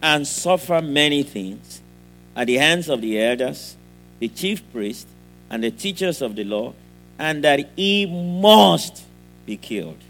and 0.02 0.26
suffer 0.26 0.82
many 0.82 1.22
things 1.22 1.80
at 2.36 2.48
the 2.48 2.56
hands 2.56 2.90
of 2.90 3.00
the 3.00 3.18
elders, 3.18 3.78
the 4.18 4.28
chief 4.28 4.62
priests, 4.74 5.06
and 5.48 5.64
the 5.64 5.70
teachers 5.70 6.20
of 6.20 6.36
the 6.36 6.44
law, 6.44 6.74
and 7.18 7.42
that 7.44 7.66
he 7.76 8.04
must 8.04 9.04
be 9.46 9.56
killed. 9.56 10.04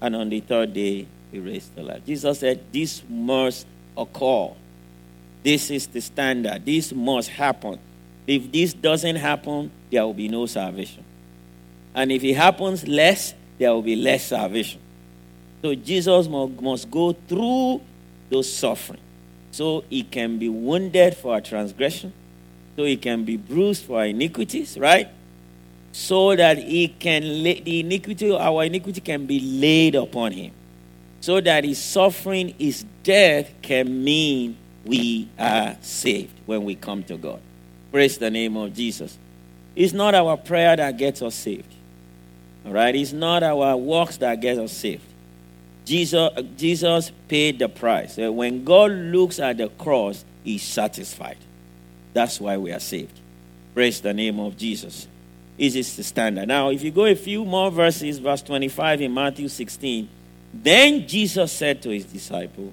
And 0.00 0.16
on 0.16 0.30
the 0.30 0.40
third 0.40 0.72
day, 0.72 1.06
erase 1.32 1.68
the 1.74 1.82
life. 1.82 2.04
Jesus 2.04 2.38
said, 2.40 2.60
This 2.72 3.02
must 3.08 3.66
occur. 3.96 4.48
This 5.42 5.70
is 5.70 5.86
the 5.88 6.00
standard. 6.00 6.64
This 6.64 6.92
must 6.92 7.30
happen. 7.30 7.78
If 8.26 8.52
this 8.52 8.72
doesn't 8.72 9.16
happen, 9.16 9.70
there 9.90 10.04
will 10.04 10.14
be 10.14 10.28
no 10.28 10.46
salvation. 10.46 11.04
And 11.94 12.12
if 12.12 12.22
it 12.22 12.34
happens 12.34 12.86
less, 12.86 13.34
there 13.58 13.72
will 13.72 13.82
be 13.82 13.96
less 13.96 14.26
salvation. 14.26 14.80
So 15.60 15.74
Jesus 15.74 16.28
must 16.28 16.90
go 16.90 17.12
through 17.12 17.80
those 18.30 18.52
suffering. 18.52 19.00
So 19.50 19.84
he 19.90 20.02
can 20.02 20.38
be 20.38 20.48
wounded 20.48 21.16
for 21.16 21.34
our 21.34 21.40
transgression. 21.40 22.12
So 22.76 22.84
he 22.84 22.96
can 22.96 23.24
be 23.24 23.36
bruised 23.36 23.84
for 23.84 23.98
our 23.98 24.06
iniquities, 24.06 24.78
right? 24.78 25.08
So 25.92 26.34
that 26.34 26.56
he 26.56 26.88
can 26.88 27.42
lay, 27.42 27.60
the 27.60 27.80
iniquity, 27.80 28.34
our 28.34 28.64
iniquity 28.64 29.00
can 29.00 29.26
be 29.26 29.40
laid 29.40 29.94
upon 29.94 30.32
him 30.32 30.52
so 31.22 31.40
that 31.40 31.64
his 31.64 31.80
suffering, 31.80 32.54
his 32.58 32.84
death 33.04 33.50
can 33.62 34.04
mean 34.04 34.58
we 34.84 35.28
are 35.38 35.76
saved 35.80 36.38
when 36.46 36.64
we 36.64 36.74
come 36.74 37.04
to 37.04 37.16
God. 37.16 37.40
Praise 37.92 38.18
the 38.18 38.28
name 38.28 38.56
of 38.56 38.74
Jesus. 38.74 39.16
It's 39.76 39.92
not 39.92 40.14
our 40.14 40.36
prayer 40.36 40.76
that 40.76 40.98
gets 40.98 41.22
us 41.22 41.36
saved. 41.36 41.72
All 42.66 42.72
right? 42.72 42.94
It's 42.94 43.12
not 43.12 43.42
our 43.44 43.76
works 43.76 44.16
that 44.16 44.40
get 44.40 44.58
us 44.58 44.72
saved. 44.72 45.04
Jesus, 45.84 46.30
Jesus 46.56 47.12
paid 47.28 47.60
the 47.60 47.68
price. 47.68 48.16
When 48.16 48.64
God 48.64 48.90
looks 48.90 49.38
at 49.38 49.58
the 49.58 49.68
cross, 49.68 50.24
he's 50.42 50.62
satisfied. 50.62 51.38
That's 52.12 52.40
why 52.40 52.56
we 52.56 52.72
are 52.72 52.80
saved. 52.80 53.18
Praise 53.74 54.00
the 54.00 54.12
name 54.12 54.40
of 54.40 54.56
Jesus. 54.56 55.06
Is 55.56 55.96
the 55.96 56.02
standard. 56.02 56.48
Now, 56.48 56.70
if 56.70 56.82
you 56.82 56.90
go 56.90 57.04
a 57.04 57.14
few 57.14 57.44
more 57.44 57.70
verses, 57.70 58.18
verse 58.18 58.42
25 58.42 59.02
in 59.02 59.14
Matthew 59.14 59.48
16, 59.48 60.08
then 60.52 61.06
Jesus 61.08 61.50
said 61.52 61.82
to 61.82 61.90
his 61.90 62.04
disciple, 62.04 62.72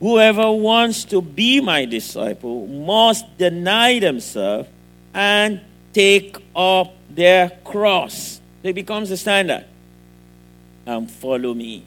Whoever 0.00 0.50
wants 0.52 1.04
to 1.06 1.22
be 1.22 1.60
my 1.60 1.84
disciple 1.84 2.66
must 2.66 3.38
deny 3.38 3.98
themselves 3.98 4.68
and 5.12 5.60
take 5.92 6.36
up 6.54 6.92
their 7.10 7.50
cross. 7.64 8.40
It 8.62 8.74
becomes 8.74 9.10
a 9.10 9.16
standard. 9.16 9.64
And 10.86 11.10
follow 11.10 11.54
me. 11.54 11.84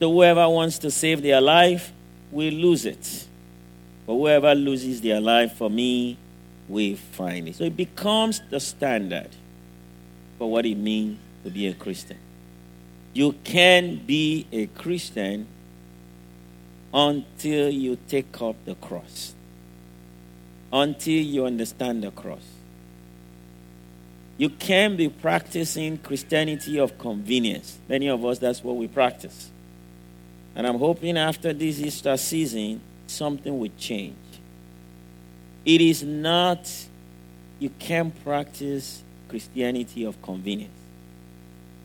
So 0.00 0.10
whoever 0.10 0.48
wants 0.48 0.78
to 0.80 0.90
save 0.90 1.22
their 1.22 1.40
life 1.40 1.92
will 2.30 2.52
lose 2.52 2.86
it. 2.86 3.26
But 4.06 4.14
whoever 4.14 4.54
loses 4.54 5.00
their 5.00 5.20
life 5.20 5.52
for 5.52 5.70
me 5.70 6.16
will 6.68 6.96
find 6.96 7.48
it. 7.48 7.56
So 7.56 7.64
it 7.64 7.76
becomes 7.76 8.40
the 8.50 8.58
standard 8.58 9.28
for 10.38 10.50
what 10.50 10.66
it 10.66 10.76
means 10.76 11.18
to 11.44 11.50
be 11.50 11.66
a 11.68 11.74
Christian. 11.74 12.18
You 13.18 13.32
can 13.42 13.96
be 14.06 14.46
a 14.52 14.66
Christian 14.66 15.48
until 16.94 17.68
you 17.68 17.98
take 18.06 18.40
up 18.40 18.54
the 18.64 18.76
cross, 18.76 19.34
until 20.72 21.20
you 21.20 21.44
understand 21.44 22.04
the 22.04 22.12
cross. 22.12 22.46
You 24.36 24.50
can 24.50 24.96
be 24.96 25.08
practicing 25.08 25.98
Christianity 25.98 26.78
of 26.78 26.96
convenience. 26.96 27.78
Many 27.88 28.06
of 28.06 28.24
us, 28.24 28.38
that's 28.38 28.62
what 28.62 28.76
we 28.76 28.86
practice. 28.86 29.50
And 30.54 30.64
I'm 30.64 30.78
hoping 30.78 31.18
after 31.18 31.52
this 31.52 31.80
Easter 31.80 32.16
season, 32.16 32.80
something 33.08 33.58
will 33.58 33.72
change. 33.76 34.14
It 35.64 35.80
is 35.80 36.04
not, 36.04 36.70
you 37.58 37.70
can 37.80 38.12
practice 38.12 39.02
Christianity 39.28 40.04
of 40.04 40.22
convenience. 40.22 40.77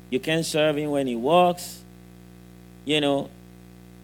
You 0.10 0.20
can 0.20 0.44
serve 0.44 0.78
him 0.78 0.92
when 0.92 1.08
he 1.08 1.16
walks. 1.16 1.84
You 2.86 3.02
know, 3.02 3.30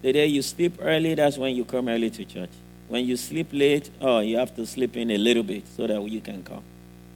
the 0.01 0.13
day 0.13 0.27
you 0.27 0.41
sleep 0.41 0.77
early, 0.81 1.15
that's 1.15 1.37
when 1.37 1.55
you 1.55 1.65
come 1.65 1.89
early 1.89 2.09
to 2.11 2.25
church. 2.25 2.51
When 2.87 3.05
you 3.05 3.17
sleep 3.17 3.49
late, 3.51 3.89
oh, 4.01 4.19
you 4.19 4.37
have 4.37 4.55
to 4.55 4.65
sleep 4.65 4.97
in 4.97 5.11
a 5.11 5.17
little 5.17 5.43
bit 5.43 5.67
so 5.67 5.85
that 5.85 6.01
you 6.09 6.21
can 6.21 6.43
come. 6.43 6.63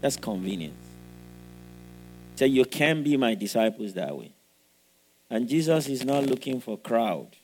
That's 0.01 0.17
convenience. 0.17 0.75
So 2.35 2.45
you 2.45 2.65
can 2.65 3.03
be 3.03 3.17
my 3.17 3.35
disciples 3.35 3.93
that 3.93 4.15
way. 4.15 4.31
And 5.29 5.47
Jesus 5.47 5.87
is 5.87 6.05
not 6.05 6.25
looking 6.25 6.59
for 6.61 6.77
crowd. 6.77 7.35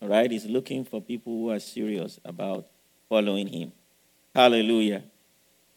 All 0.00 0.08
right? 0.08 0.30
He's 0.30 0.46
looking 0.46 0.84
for 0.84 1.02
people 1.02 1.32
who 1.32 1.50
are 1.50 1.58
serious 1.58 2.18
about 2.24 2.66
following 3.08 3.48
him. 3.48 3.72
Hallelujah. 4.34 5.02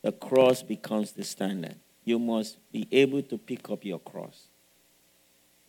The 0.03 0.11
cross 0.11 0.63
becomes 0.63 1.11
the 1.11 1.23
standard. 1.23 1.75
You 2.05 2.19
must 2.19 2.57
be 2.71 2.87
able 2.91 3.21
to 3.23 3.37
pick 3.37 3.69
up 3.69 3.83
your 3.83 3.99
cross. 3.99 4.47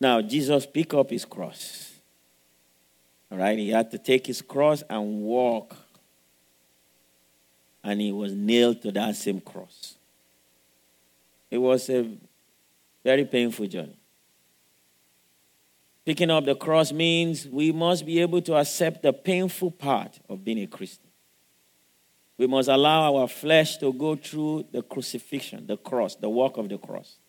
Now, 0.03 0.21
Jesus 0.21 0.65
picked 0.65 0.93
up 0.93 1.11
his 1.11 1.23
cross. 1.23 1.93
All 3.31 3.37
right, 3.37 3.57
he 3.57 3.69
had 3.69 3.89
to 3.91 3.97
take 3.97 4.27
his 4.27 4.41
cross 4.41 4.83
and 4.89 5.21
walk. 5.21 5.77
And 7.85 8.01
he 8.01 8.11
was 8.11 8.33
nailed 8.33 8.81
to 8.81 8.91
that 8.91 9.15
same 9.15 9.39
cross. 9.39 9.95
It 11.49 11.57
was 11.57 11.89
a 11.89 12.05
very 13.01 13.23
painful 13.23 13.65
journey. 13.67 13.95
Picking 16.05 16.29
up 16.29 16.43
the 16.43 16.55
cross 16.55 16.91
means 16.91 17.47
we 17.47 17.71
must 17.71 18.05
be 18.05 18.19
able 18.19 18.41
to 18.41 18.55
accept 18.55 19.03
the 19.03 19.13
painful 19.13 19.71
part 19.71 20.19
of 20.27 20.43
being 20.43 20.59
a 20.59 20.67
Christian. 20.67 21.09
We 22.37 22.47
must 22.47 22.67
allow 22.67 23.15
our 23.15 23.29
flesh 23.29 23.77
to 23.77 23.93
go 23.93 24.17
through 24.17 24.65
the 24.69 24.81
crucifixion, 24.81 25.65
the 25.65 25.77
cross, 25.77 26.15
the 26.15 26.29
walk 26.29 26.57
of 26.57 26.67
the 26.67 26.77
cross. 26.77 27.19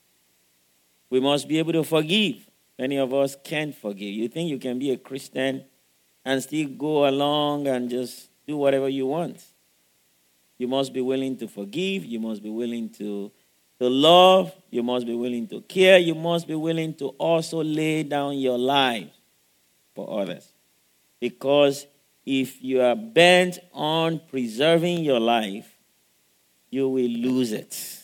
We 1.09 1.21
must 1.21 1.47
be 1.47 1.61
able 1.61 1.75
to 1.75 1.85
forgive. 1.85 2.49
Many 2.79 2.97
of 2.99 3.15
us 3.15 3.37
can't 3.43 3.75
forgive. 3.75 4.15
You 4.15 4.29
think 4.29 4.51
you 4.51 4.59
can 4.59 4.79
be 4.79 4.91
a 4.91 4.97
Christian 4.97 5.65
and 6.25 6.43
still 6.43 6.69
go 6.69 7.09
along 7.09 7.69
and 7.69 7.89
just 7.89 8.29
do 8.47 8.57
whatever 8.57 8.89
you 8.89 9.07
want. 9.07 9.45
You 10.59 10.69
must 10.69 10.93
be 10.93 11.01
willing 11.01 11.37
to 11.39 11.49
forgive. 11.49 12.05
You 12.05 12.21
must 12.21 12.43
be 12.43 12.51
willing 12.51 12.91
to, 12.91 13.31
to 13.79 13.89
love. 13.89 14.53
You 14.71 14.83
must 14.83 15.07
be 15.07 15.15
willing 15.15 15.47
to 15.49 15.61
care. 15.63 15.99
You 15.99 16.15
must 16.15 16.47
be 16.47 16.55
willing 16.55 16.95
to 16.95 17.09
also 17.11 17.63
lay 17.63 18.03
down 18.03 18.39
your 18.39 18.59
life 18.59 19.11
for 19.95 20.21
others. 20.21 20.53
Because 21.21 21.87
if 22.27 22.63
you 22.63 22.81
are 22.81 22.97
bent 22.97 23.59
on 23.73 24.21
preserving 24.31 25.05
your 25.05 25.21
life, 25.21 25.71
you 26.71 26.89
will 26.89 27.09
lose 27.09 27.53
it. 27.53 28.01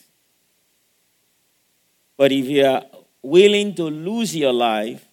But 2.17 2.31
if 2.31 2.45
you 2.45 2.65
are 2.65 2.83
willing 3.23 3.75
to 3.75 3.83
lose 3.83 4.35
your 4.35 4.53
life, 4.53 5.07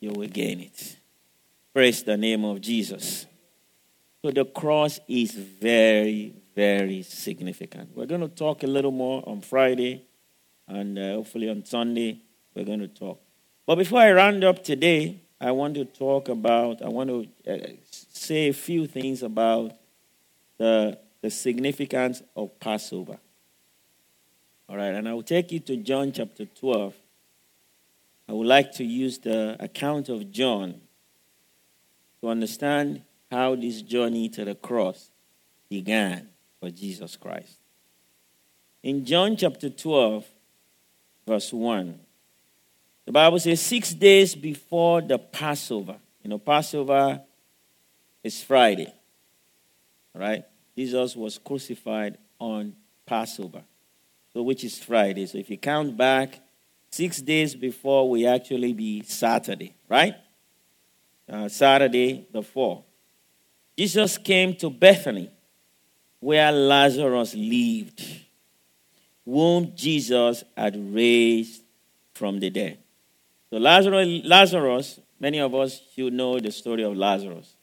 you 0.00 0.10
will 0.10 0.28
gain 0.28 0.60
it. 0.60 0.96
Praise 1.72 2.02
the 2.02 2.16
name 2.16 2.44
of 2.44 2.60
Jesus. 2.60 3.26
So 4.22 4.30
the 4.30 4.44
cross 4.44 5.00
is 5.08 5.32
very, 5.32 6.34
very 6.54 7.02
significant. 7.02 7.90
We're 7.94 8.06
going 8.06 8.20
to 8.20 8.28
talk 8.28 8.62
a 8.62 8.66
little 8.66 8.90
more 8.90 9.22
on 9.26 9.40
Friday, 9.40 10.04
and 10.68 10.98
uh, 10.98 11.14
hopefully 11.14 11.48
on 11.48 11.64
Sunday, 11.64 12.20
we're 12.54 12.64
going 12.64 12.80
to 12.80 12.88
talk. 12.88 13.20
But 13.66 13.76
before 13.76 14.00
I 14.00 14.12
round 14.12 14.44
up 14.44 14.62
today, 14.62 15.20
I 15.40 15.50
want 15.50 15.74
to 15.74 15.84
talk 15.84 16.28
about, 16.28 16.82
I 16.82 16.88
want 16.88 17.10
to 17.10 17.52
uh, 17.52 17.66
say 17.90 18.48
a 18.48 18.52
few 18.52 18.86
things 18.86 19.22
about 19.22 19.72
the, 20.58 20.98
the 21.20 21.30
significance 21.30 22.22
of 22.36 22.58
Passover. 22.60 23.18
All 24.72 24.78
right, 24.78 24.94
and 24.94 25.06
I 25.06 25.12
will 25.12 25.22
take 25.22 25.52
you 25.52 25.60
to 25.60 25.76
John 25.76 26.12
chapter 26.12 26.46
12. 26.46 26.94
I 28.26 28.32
would 28.32 28.46
like 28.46 28.72
to 28.76 28.84
use 28.84 29.18
the 29.18 29.54
account 29.62 30.08
of 30.08 30.30
John 30.30 30.80
to 32.22 32.30
understand 32.30 33.02
how 33.30 33.54
this 33.54 33.82
journey 33.82 34.30
to 34.30 34.46
the 34.46 34.54
cross 34.54 35.10
began 35.68 36.30
for 36.58 36.70
Jesus 36.70 37.16
Christ. 37.16 37.58
In 38.82 39.04
John 39.04 39.36
chapter 39.36 39.68
12, 39.68 40.24
verse 41.26 41.52
1, 41.52 41.98
the 43.04 43.12
Bible 43.12 43.40
says, 43.40 43.60
six 43.60 43.92
days 43.92 44.34
before 44.34 45.02
the 45.02 45.18
Passover, 45.18 45.96
you 46.22 46.30
know, 46.30 46.38
Passover 46.38 47.20
is 48.24 48.42
Friday, 48.42 48.90
right? 50.14 50.46
Jesus 50.74 51.14
was 51.14 51.36
crucified 51.36 52.16
on 52.38 52.74
Passover, 53.04 53.64
so 54.32 54.42
which 54.42 54.64
is 54.64 54.78
Friday. 54.78 55.26
So 55.26 55.38
if 55.38 55.50
you 55.50 55.58
count 55.58 55.96
back, 55.96 56.40
six 56.90 57.20
days 57.20 57.54
before 57.54 58.08
we 58.08 58.26
actually 58.26 58.72
be 58.72 59.02
Saturday, 59.02 59.74
right? 59.88 60.14
Uh, 61.28 61.48
Saturday 61.48 62.26
the 62.32 62.40
4th. 62.40 62.82
Jesus 63.76 64.18
came 64.18 64.54
to 64.56 64.68
Bethany, 64.68 65.30
where 66.20 66.52
Lazarus 66.52 67.34
lived, 67.34 68.02
whom 69.24 69.72
Jesus 69.74 70.44
had 70.56 70.76
raised 70.94 71.62
from 72.12 72.38
the 72.38 72.50
dead. 72.50 72.78
So, 73.50 73.56
Lazarus, 73.56 74.20
Lazarus, 74.24 75.00
many 75.18 75.40
of 75.40 75.54
us 75.54 75.80
should 75.94 76.12
know 76.12 76.38
the 76.38 76.52
story 76.52 76.82
of 76.82 76.96
Lazarus. 76.96 77.54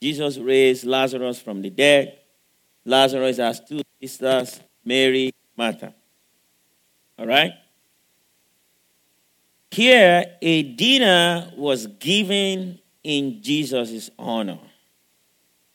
Jesus 0.00 0.38
raised 0.38 0.84
Lazarus 0.84 1.40
from 1.40 1.62
the 1.62 1.70
dead. 1.70 2.18
Lazarus 2.84 3.38
has 3.38 3.60
two 3.60 3.82
sisters, 4.00 4.60
Mary, 4.84 5.32
Martha. 5.58 5.92
All 7.18 7.26
right? 7.26 7.52
Here, 9.72 10.36
a 10.40 10.62
dinner 10.62 11.52
was 11.56 11.88
given 11.88 12.78
in 13.02 13.42
Jesus' 13.42 14.08
honor. 14.18 14.60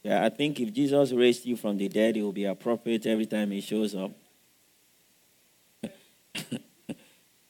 Yeah, 0.01 0.25
I 0.25 0.29
think 0.29 0.59
if 0.61 0.73
Jesus 0.73 1.11
raised 1.11 1.45
you 1.45 1.57
from 1.57 1.77
the 1.77 1.89
dead, 1.89 2.15
it 2.17 2.21
will 2.21 2.31
be 2.31 2.45
appropriate 2.45 3.05
every 3.05 3.25
time 3.25 3.51
he 3.51 3.61
shows 3.61 3.93
up 3.93 4.11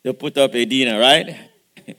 to 0.04 0.14
put 0.14 0.38
up 0.38 0.54
a 0.56 0.66
dinner, 0.66 1.00
right? 1.00 1.36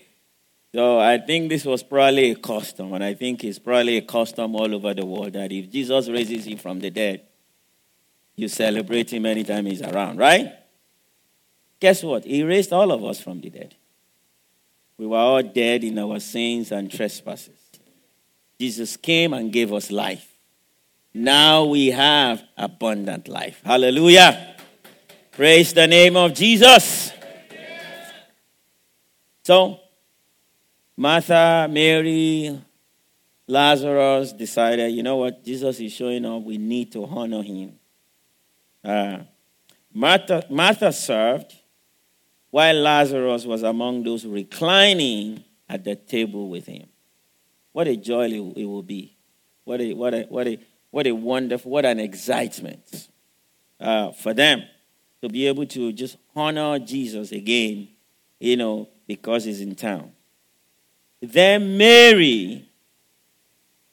so 0.74 0.98
I 0.98 1.18
think 1.18 1.48
this 1.48 1.64
was 1.64 1.82
probably 1.82 2.32
a 2.32 2.36
custom, 2.36 2.92
and 2.92 3.02
I 3.02 3.14
think 3.14 3.42
it's 3.44 3.58
probably 3.58 3.96
a 3.96 4.02
custom 4.02 4.54
all 4.56 4.74
over 4.74 4.94
the 4.94 5.06
world 5.06 5.32
that 5.32 5.50
if 5.50 5.70
Jesus 5.70 6.08
raises 6.08 6.46
you 6.46 6.56
from 6.56 6.80
the 6.80 6.90
dead, 6.90 7.22
you 8.36 8.48
celebrate 8.48 9.12
him 9.12 9.26
anytime 9.26 9.66
he's 9.66 9.82
around, 9.82 10.18
right? 10.18 10.52
Guess 11.80 12.02
what? 12.02 12.24
He 12.24 12.42
raised 12.42 12.72
all 12.72 12.90
of 12.92 13.04
us 13.04 13.20
from 13.20 13.40
the 13.40 13.50
dead. 13.50 13.74
We 14.96 15.06
were 15.06 15.18
all 15.18 15.42
dead 15.42 15.84
in 15.84 15.98
our 15.98 16.20
sins 16.20 16.72
and 16.72 16.90
trespasses. 16.90 17.58
Jesus 18.58 18.96
came 18.96 19.32
and 19.32 19.52
gave 19.52 19.72
us 19.72 19.90
life. 19.90 20.30
Now 21.12 21.64
we 21.64 21.88
have 21.88 22.42
abundant 22.56 23.28
life. 23.28 23.60
Hallelujah. 23.64 24.56
Praise 25.32 25.72
the 25.72 25.86
name 25.86 26.16
of 26.16 26.32
Jesus. 26.32 27.12
So, 29.44 29.78
Martha, 30.96 31.68
Mary, 31.70 32.58
Lazarus 33.46 34.32
decided, 34.32 34.92
you 34.92 35.02
know 35.02 35.16
what, 35.16 35.44
Jesus 35.44 35.78
is 35.80 35.92
showing 35.92 36.24
up, 36.24 36.42
we 36.42 36.56
need 36.56 36.92
to 36.92 37.04
honor 37.04 37.42
him. 37.42 37.78
Uh, 38.84 39.18
Martha, 39.92 40.44
Martha 40.50 40.92
served 40.92 41.54
while 42.50 42.74
Lazarus 42.74 43.46
was 43.46 43.62
among 43.62 44.02
those 44.02 44.26
reclining 44.26 45.42
at 45.68 45.84
the 45.84 45.96
table 45.96 46.48
with 46.48 46.66
him. 46.66 46.86
What 47.72 47.88
a 47.88 47.96
joy 47.96 48.28
it 48.30 48.64
will 48.66 48.82
be. 48.82 49.16
What 49.64 49.80
a, 49.80 49.94
what 49.94 50.14
a, 50.14 50.22
what 50.24 50.46
a, 50.46 50.58
what 50.90 51.06
a 51.06 51.12
wonderful, 51.12 51.70
what 51.70 51.84
an 51.84 51.98
excitement 51.98 53.08
uh, 53.80 54.12
for 54.12 54.34
them 54.34 54.62
to 55.22 55.28
be 55.28 55.46
able 55.46 55.66
to 55.66 55.92
just 55.92 56.16
honor 56.36 56.78
Jesus 56.78 57.32
again, 57.32 57.88
you 58.38 58.56
know, 58.56 58.88
because 59.06 59.44
he's 59.44 59.60
in 59.60 59.74
town. 59.74 60.12
Then 61.20 61.78
Mary 61.78 62.68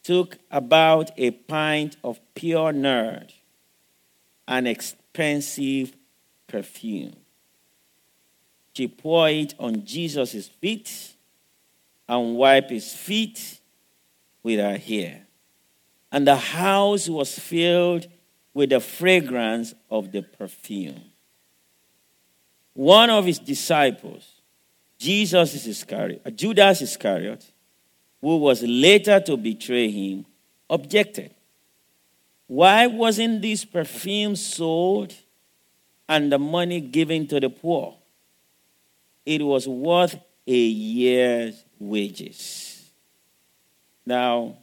took 0.03 0.37
about 0.51 1.11
a 1.17 1.31
pint 1.31 1.95
of 2.03 2.19
pure 2.35 2.73
nard, 2.73 3.33
an 4.51 4.67
expensive 4.67 5.95
perfume. 6.45 7.15
She 8.73 8.87
poured 8.87 9.31
it 9.31 9.55
on 9.57 9.83
Jesus' 9.83 10.47
feet 10.47 11.15
and 12.07 12.35
wiped 12.35 12.69
his 12.69 12.93
feet 12.93 13.59
with 14.43 14.59
her 14.59 14.77
hair 14.77 15.25
and 16.11 16.27
the 16.27 16.35
house 16.35 17.07
was 17.07 17.37
filled 17.39 18.07
with 18.53 18.71
the 18.71 18.79
fragrance 18.79 19.73
of 19.89 20.11
the 20.11 20.21
perfume. 20.21 21.01
One 22.73 23.09
of 23.09 23.25
his 23.25 23.39
disciples, 23.39 24.29
Jesus 24.97 25.65
Iscariot, 25.65 26.21
uh, 26.25 26.29
Judas 26.31 26.81
Iscariot, 26.81 27.49
who 28.19 28.37
was 28.37 28.61
later 28.61 29.19
to 29.21 29.37
betray 29.37 29.89
him, 29.89 30.25
objected. 30.69 31.33
Why 32.51 32.85
wasn't 32.85 33.41
this 33.41 33.63
perfume 33.63 34.35
sold 34.35 35.13
and 36.09 36.29
the 36.29 36.37
money 36.37 36.81
given 36.81 37.25
to 37.27 37.39
the 37.39 37.49
poor? 37.49 37.95
It 39.25 39.41
was 39.41 39.69
worth 39.69 40.19
a 40.45 40.53
year's 40.53 41.63
wages. 41.79 42.91
Now, 44.05 44.57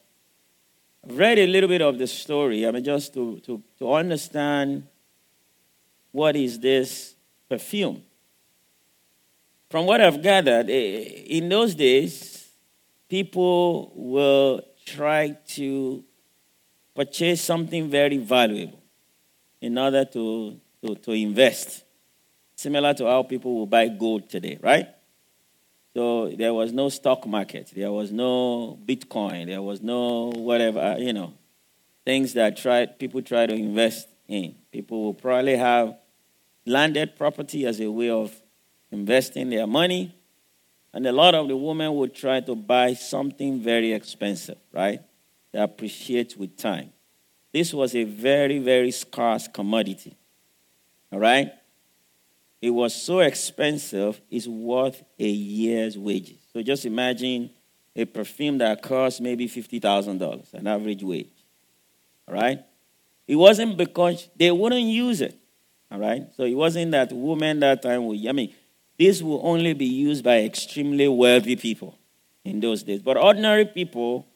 I've 1.02 1.16
read 1.16 1.38
a 1.38 1.46
little 1.46 1.70
bit 1.70 1.80
of 1.80 1.96
the 1.96 2.06
story, 2.06 2.66
I 2.66 2.72
mean, 2.72 2.84
just 2.84 3.14
to, 3.14 3.40
to, 3.46 3.62
to 3.78 3.94
understand 3.94 4.86
what 6.12 6.36
is 6.36 6.58
this 6.58 7.14
perfume. 7.48 8.02
From 9.70 9.86
what 9.86 10.02
I've 10.02 10.20
gathered, 10.20 10.68
eh, 10.68 11.24
in 11.24 11.48
those 11.48 11.74
days, 11.74 12.50
people 13.08 13.90
will 13.94 14.60
try 14.84 15.38
to 15.56 16.04
purchase 16.98 17.40
something 17.40 17.88
very 17.88 18.16
valuable 18.16 18.82
in 19.60 19.78
order 19.78 20.04
to, 20.04 20.60
to, 20.82 20.96
to 20.96 21.12
invest. 21.12 21.84
Similar 22.56 22.92
to 22.94 23.06
how 23.06 23.22
people 23.22 23.54
will 23.54 23.66
buy 23.66 23.86
gold 23.86 24.28
today, 24.28 24.58
right? 24.60 24.88
So 25.94 26.28
there 26.30 26.52
was 26.52 26.72
no 26.72 26.88
stock 26.88 27.24
market, 27.24 27.70
there 27.72 27.92
was 27.92 28.10
no 28.10 28.80
Bitcoin, 28.84 29.46
there 29.46 29.62
was 29.62 29.80
no 29.80 30.30
whatever, 30.30 30.80
uh, 30.80 30.96
you 30.96 31.12
know, 31.12 31.34
things 32.04 32.32
that 32.32 32.56
try, 32.56 32.86
people 32.86 33.22
try 33.22 33.46
to 33.46 33.54
invest 33.54 34.08
in. 34.26 34.56
People 34.72 35.04
will 35.04 35.14
probably 35.14 35.56
have 35.56 35.96
landed 36.66 37.14
property 37.14 37.64
as 37.64 37.80
a 37.80 37.88
way 37.88 38.10
of 38.10 38.34
investing 38.90 39.50
their 39.50 39.68
money. 39.68 40.16
And 40.92 41.06
a 41.06 41.12
lot 41.12 41.36
of 41.36 41.46
the 41.46 41.56
women 41.56 41.94
would 41.94 42.12
try 42.12 42.40
to 42.40 42.56
buy 42.56 42.94
something 42.94 43.60
very 43.60 43.92
expensive, 43.92 44.58
right? 44.72 45.00
That 45.52 45.62
appreciate 45.62 46.36
with 46.36 46.56
time. 46.56 46.92
This 47.52 47.72
was 47.72 47.94
a 47.94 48.04
very, 48.04 48.58
very 48.58 48.90
scarce 48.90 49.48
commodity. 49.48 50.16
All 51.12 51.18
right? 51.18 51.52
It 52.60 52.70
was 52.70 52.94
so 52.94 53.20
expensive, 53.20 54.20
it's 54.30 54.48
worth 54.48 55.02
a 55.18 55.28
year's 55.28 55.96
wages. 55.96 56.38
So 56.52 56.60
just 56.62 56.84
imagine 56.84 57.50
a 57.94 58.04
perfume 58.04 58.58
that 58.58 58.82
costs 58.82 59.20
maybe 59.20 59.48
$50,000, 59.48 60.54
an 60.54 60.66
average 60.66 61.02
wage. 61.02 61.44
All 62.26 62.34
right? 62.34 62.60
It 63.26 63.36
wasn't 63.36 63.76
because 63.76 64.28
they 64.36 64.50
wouldn't 64.50 64.82
use 64.82 65.20
it. 65.20 65.38
All 65.90 65.98
right? 65.98 66.26
So 66.36 66.44
it 66.44 66.54
wasn't 66.54 66.90
that 66.92 67.12
women 67.12 67.60
that 67.60 67.82
time 67.82 68.06
would, 68.06 68.26
I 68.26 68.32
mean, 68.32 68.54
this 68.98 69.22
will 69.22 69.40
only 69.44 69.74
be 69.74 69.86
used 69.86 70.24
by 70.24 70.42
extremely 70.42 71.06
wealthy 71.06 71.54
people 71.54 71.96
in 72.44 72.60
those 72.60 72.82
days. 72.82 73.00
But 73.00 73.16
ordinary 73.16 73.64
people 73.64 74.26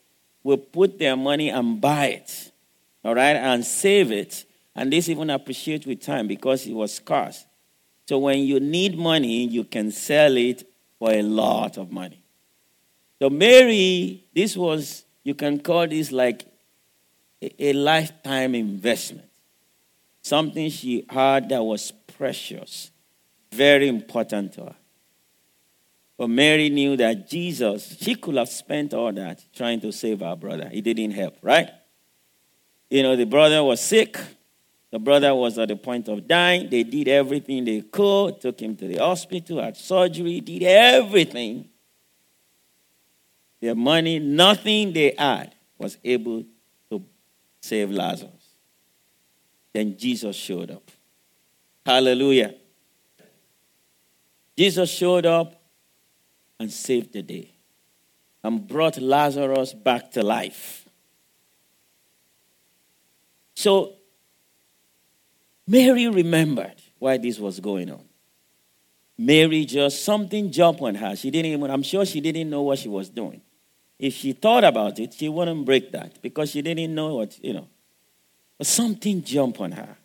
will 0.42 0.59
put 0.59 0.98
their 0.98 1.16
money 1.16 1.50
and 1.50 1.81
buy 1.81 2.07
it, 2.07 2.52
all 3.05 3.14
right, 3.14 3.37
and 3.37 3.64
save 3.64 4.11
it. 4.11 4.44
And 4.74 4.92
this 4.92 5.09
even 5.09 5.31
appreciate 5.31 5.87
with 5.87 6.00
time 6.00 6.26
because 6.26 6.66
it 6.66 6.72
was 6.72 6.94
scarce. 6.94 7.44
So 8.09 8.18
when 8.18 8.40
you 8.40 8.59
need 8.59 8.96
money, 8.98 9.46
you 9.46 9.64
can 9.64 9.90
sell 9.90 10.37
it 10.37 10.68
for 10.98 11.12
a 11.12 11.22
lot 11.22 11.78
of 11.78 11.90
money. 11.92 12.22
So 13.18 13.31
Mary, 13.31 14.24
this 14.35 14.57
was, 14.57 15.05
you 15.22 15.35
can 15.35 15.61
call 15.61 15.87
this 15.87 16.11
like 16.11 16.44
a, 17.40 17.66
a 17.68 17.72
lifetime 17.72 18.55
investment. 18.55 19.28
Something 20.22 20.70
she 20.70 21.05
had 21.09 21.48
that 21.50 21.62
was 21.62 21.92
precious, 22.16 22.90
very 23.52 23.88
important 23.88 24.55
to 24.55 24.64
her. 24.64 24.76
But 26.22 26.30
Mary 26.30 26.70
knew 26.70 26.96
that 26.98 27.28
Jesus, 27.28 27.96
she 28.00 28.14
could 28.14 28.37
have 28.37 28.48
spent 28.48 28.94
all 28.94 29.12
that 29.12 29.44
trying 29.52 29.80
to 29.80 29.90
save 29.90 30.20
her 30.20 30.37
brother. 30.37 30.70
It 30.72 30.82
didn't 30.82 31.11
help, 31.11 31.35
right? 31.42 31.68
You 32.88 33.02
know, 33.02 33.16
the 33.16 33.24
brother 33.24 33.64
was 33.64 33.80
sick. 33.80 34.16
The 34.92 35.00
brother 35.00 35.35
was 35.35 35.58
at 35.58 35.66
the 35.66 35.74
point 35.74 36.06
of 36.06 36.28
dying. 36.28 36.70
They 36.70 36.85
did 36.85 37.08
everything 37.08 37.64
they 37.64 37.80
could, 37.80 38.40
took 38.40 38.62
him 38.62 38.76
to 38.76 38.87
the 38.87 38.98
hospital, 38.98 39.61
had 39.61 39.76
surgery, 39.76 40.40
did 40.40 40.62
everything. 40.62 41.68
Their 43.61 43.74
money, 43.74 44.20
nothing 44.20 44.92
they 44.92 45.16
had 45.18 45.56
was 45.76 45.98
able 46.04 46.44
to 46.88 47.02
save 47.61 47.90
Lazarus. 47.90 48.46
Then 49.72 49.98
Jesus 49.98 50.37
showed 50.37 50.70
up. 50.70 50.88
Hallelujah. 51.85 52.54
Jesus 54.56 54.88
showed 54.88 55.26
up 55.26 55.58
and 56.62 56.72
saved 56.72 57.12
the 57.12 57.22
day 57.22 57.51
and 58.44 58.66
brought 58.66 58.96
Lazarus 58.96 59.75
back 59.75 60.12
to 60.12 60.22
life. 60.22 60.88
So 63.55 63.94
Mary 65.66 66.09
remembered 66.09 66.77
why 66.98 67.18
this 67.18 67.38
was 67.38 67.59
going 67.61 67.90
on. 67.90 68.05
Mary 69.18 69.64
just 69.64 70.05
something 70.05 70.51
jumped 70.51 70.81
on 70.81 70.94
her. 70.94 71.16
She 71.16 71.31
didn't 71.31 71.53
even, 71.53 71.70
I'm 71.70 71.83
sure 71.83 72.07
she 72.07 72.20
didn't 72.20 72.48
know 72.48 72.62
what 72.62 72.79
she 72.79 72.88
was 72.88 73.09
doing. 73.09 73.42
If 73.98 74.14
she 74.14 74.33
thought 74.33 74.64
about 74.64 74.98
it, 74.98 75.14
she 75.14 75.29
wouldn't 75.29 75.64
break 75.64 75.92
that 75.92 76.22
because 76.22 76.51
she 76.51 76.62
didn't 76.62 76.94
know 76.94 77.16
what, 77.16 77.38
you 77.44 77.53
know. 77.53 77.68
But 78.57 78.66
something 78.68 79.22
jumped 79.22 79.61
on 79.61 79.72
her. 79.72 79.96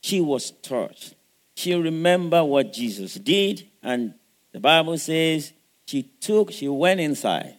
She 0.00 0.20
was 0.20 0.50
touched. 0.50 1.14
She 1.54 1.74
remembered 1.74 2.44
what 2.44 2.72
Jesus 2.72 3.14
did, 3.14 3.64
and 3.82 4.14
the 4.52 4.60
Bible 4.60 4.98
says 4.98 5.52
she 5.86 6.02
took, 6.02 6.50
she 6.50 6.68
went 6.68 7.00
inside 7.00 7.56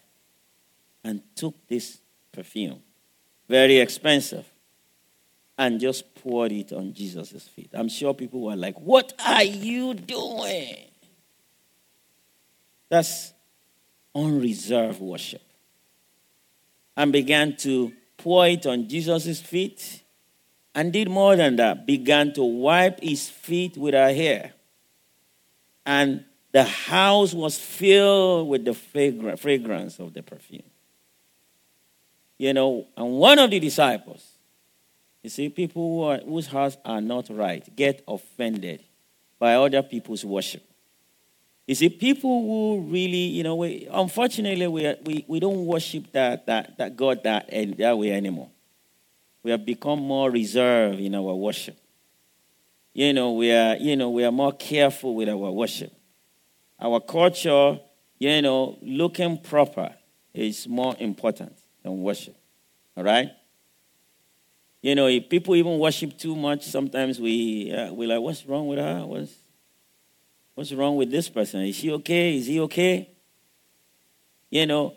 and 1.04 1.22
took 1.36 1.56
this 1.68 2.00
perfume, 2.32 2.82
very 3.48 3.78
expensive, 3.78 4.46
and 5.58 5.80
just 5.80 6.16
poured 6.16 6.52
it 6.52 6.74
on 6.74 6.94
Jesus' 6.94 7.48
feet. 7.48 7.70
I'm 7.74 7.90
sure 7.90 8.14
people 8.14 8.42
were 8.42 8.56
like, 8.56 8.80
What 8.80 9.14
are 9.26 9.44
you 9.44 9.94
doing? 9.94 10.78
That's 12.90 13.34
unreserved 14.14 15.00
worship 15.00 15.42
and 16.96 17.12
began 17.12 17.56
to 17.58 17.92
pour 18.18 18.48
it 18.48 18.66
on 18.66 18.88
Jesus' 18.88 19.42
feet 19.42 20.04
and 20.74 20.92
did 20.92 21.10
more 21.10 21.36
than 21.36 21.56
that, 21.58 21.86
began 21.86 22.34
to 22.34 22.44
wipe 22.44 23.02
his 23.02 23.30
feet 23.30 23.78
with 23.78 23.94
her 23.94 24.14
hair. 24.14 24.54
And 25.86 26.26
the 26.56 26.64
house 26.64 27.34
was 27.34 27.58
filled 27.60 28.48
with 28.48 28.64
the 28.64 28.74
fragrance 28.74 30.00
of 30.00 30.14
the 30.14 30.24
perfume. 30.24 30.64
You 32.38 32.54
know, 32.54 32.88
and 32.96 33.12
one 33.12 33.40
of 33.40 33.52
the 33.52 33.60
disciples, 33.60 34.26
you 35.22 35.30
see, 35.30 35.50
people 35.50 35.82
who 35.82 36.04
are, 36.04 36.18
whose 36.20 36.48
hearts 36.48 36.78
are 36.86 37.02
not 37.02 37.28
right 37.30 37.62
get 37.76 38.06
offended 38.08 38.82
by 39.38 39.56
other 39.56 39.84
people's 39.84 40.24
worship. 40.24 40.64
You 41.68 41.76
see, 41.76 41.90
people 41.90 42.42
who 42.44 42.90
really, 42.90 43.26
you 43.36 43.44
know, 43.44 43.58
we, 43.58 43.90
unfortunately, 43.92 44.68
we, 44.68 44.96
we, 45.04 45.26
we 45.28 45.42
don't 45.42 45.66
worship 45.66 46.10
that, 46.14 46.46
that, 46.46 46.78
that 46.78 46.96
God 46.96 47.22
that, 47.24 47.50
that 47.78 47.98
way 47.98 48.14
anymore. 48.14 48.50
We 49.44 49.52
have 49.52 49.66
become 49.66 50.00
more 50.00 50.32
reserved 50.32 51.02
in 51.02 51.16
our 51.16 51.36
worship. 51.36 51.78
You 52.94 53.12
know, 53.12 53.34
we 53.34 53.52
are, 53.52 53.76
you 53.76 53.98
know, 53.98 54.10
we 54.10 54.24
are 54.24 54.32
more 54.32 54.54
careful 54.54 55.16
with 55.16 55.28
our 55.28 55.52
worship. 55.52 55.92
Our 56.80 57.00
culture, 57.00 57.80
you 58.20 58.42
know, 58.42 58.78
looking 58.82 59.38
proper 59.38 59.94
is 60.34 60.68
more 60.68 60.96
important 61.00 61.54
than 61.84 62.02
worship. 62.02 62.36
All 62.98 63.04
right? 63.04 63.32
You 64.82 64.96
know, 64.96 65.08
if 65.08 65.30
people 65.30 65.56
even 65.56 65.80
worship 65.80 66.18
too 66.18 66.36
much, 66.36 66.66
sometimes 66.66 67.20
we, 67.20 67.72
uh, 67.72 67.94
we're 67.94 68.08
like, 68.08 68.22
what's 68.22 68.46
wrong 68.46 68.68
with 68.68 68.80
her? 68.80 69.06
What's, 69.06 69.34
What's 70.56 70.72
wrong 70.72 70.96
with 70.96 71.12
this 71.12 71.28
person? 71.28 71.62
Is 71.62 71.76
she 71.76 71.92
okay? 71.92 72.38
Is 72.38 72.48
he 72.48 72.62
okay? 72.62 73.10
You 74.50 74.66
know. 74.66 74.94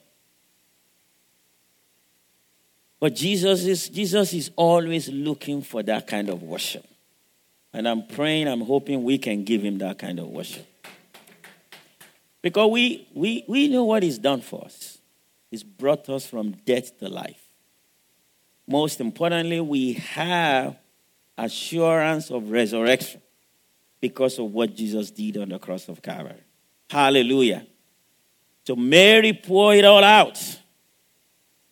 But 3.00 3.14
Jesus 3.14 3.64
is 3.64 3.88
Jesus 3.88 4.32
is 4.32 4.50
always 4.56 5.08
looking 5.08 5.62
for 5.62 5.82
that 5.82 6.06
kind 6.06 6.28
of 6.28 6.42
worship. 6.42 6.86
And 7.72 7.88
I'm 7.88 8.06
praying, 8.06 8.48
I'm 8.48 8.62
hoping 8.62 9.02
we 9.02 9.18
can 9.18 9.44
give 9.44 9.62
him 9.62 9.78
that 9.78 9.98
kind 9.98 10.18
of 10.18 10.28
worship. 10.28 10.66
Because 12.42 12.70
we 12.70 13.08
we, 13.14 13.44
we 13.48 13.68
know 13.68 13.84
what 13.84 14.02
he's 14.02 14.18
done 14.18 14.40
for 14.40 14.64
us. 14.64 14.98
He's 15.50 15.62
brought 15.62 16.08
us 16.08 16.26
from 16.26 16.52
death 16.52 16.98
to 16.98 17.08
life. 17.08 17.42
Most 18.66 19.00
importantly, 19.00 19.60
we 19.60 19.94
have 19.94 20.76
assurance 21.36 22.30
of 22.30 22.50
resurrection 22.50 23.22
because 24.00 24.38
of 24.38 24.52
what 24.52 24.74
Jesus 24.74 25.10
did 25.10 25.38
on 25.38 25.48
the 25.48 25.58
cross 25.58 25.88
of 25.88 26.02
Calvary. 26.02 26.42
Hallelujah. 26.90 27.66
So 28.64 28.76
Mary 28.76 29.32
poured 29.32 29.78
it 29.78 29.84
all 29.84 30.04
out. 30.04 30.38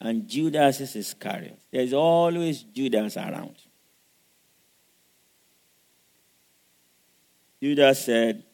And 0.00 0.26
Judas 0.26 0.80
is 0.80 0.96
Iscariot. 0.96 1.58
There's 1.70 1.92
always 1.92 2.62
Judas 2.62 3.16
around. 3.16 3.56
Judas 7.62 8.04
said, 8.04 8.44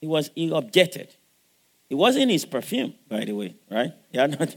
he 0.00 0.06
was 0.06 0.30
he 0.34 0.50
objected. 0.50 1.14
It 1.90 1.94
wasn't 1.94 2.30
his 2.30 2.44
perfume, 2.44 2.94
by 3.08 3.24
the 3.24 3.32
way, 3.32 3.56
right? 3.70 3.92
Yeah, 4.12 4.26
not. 4.26 4.56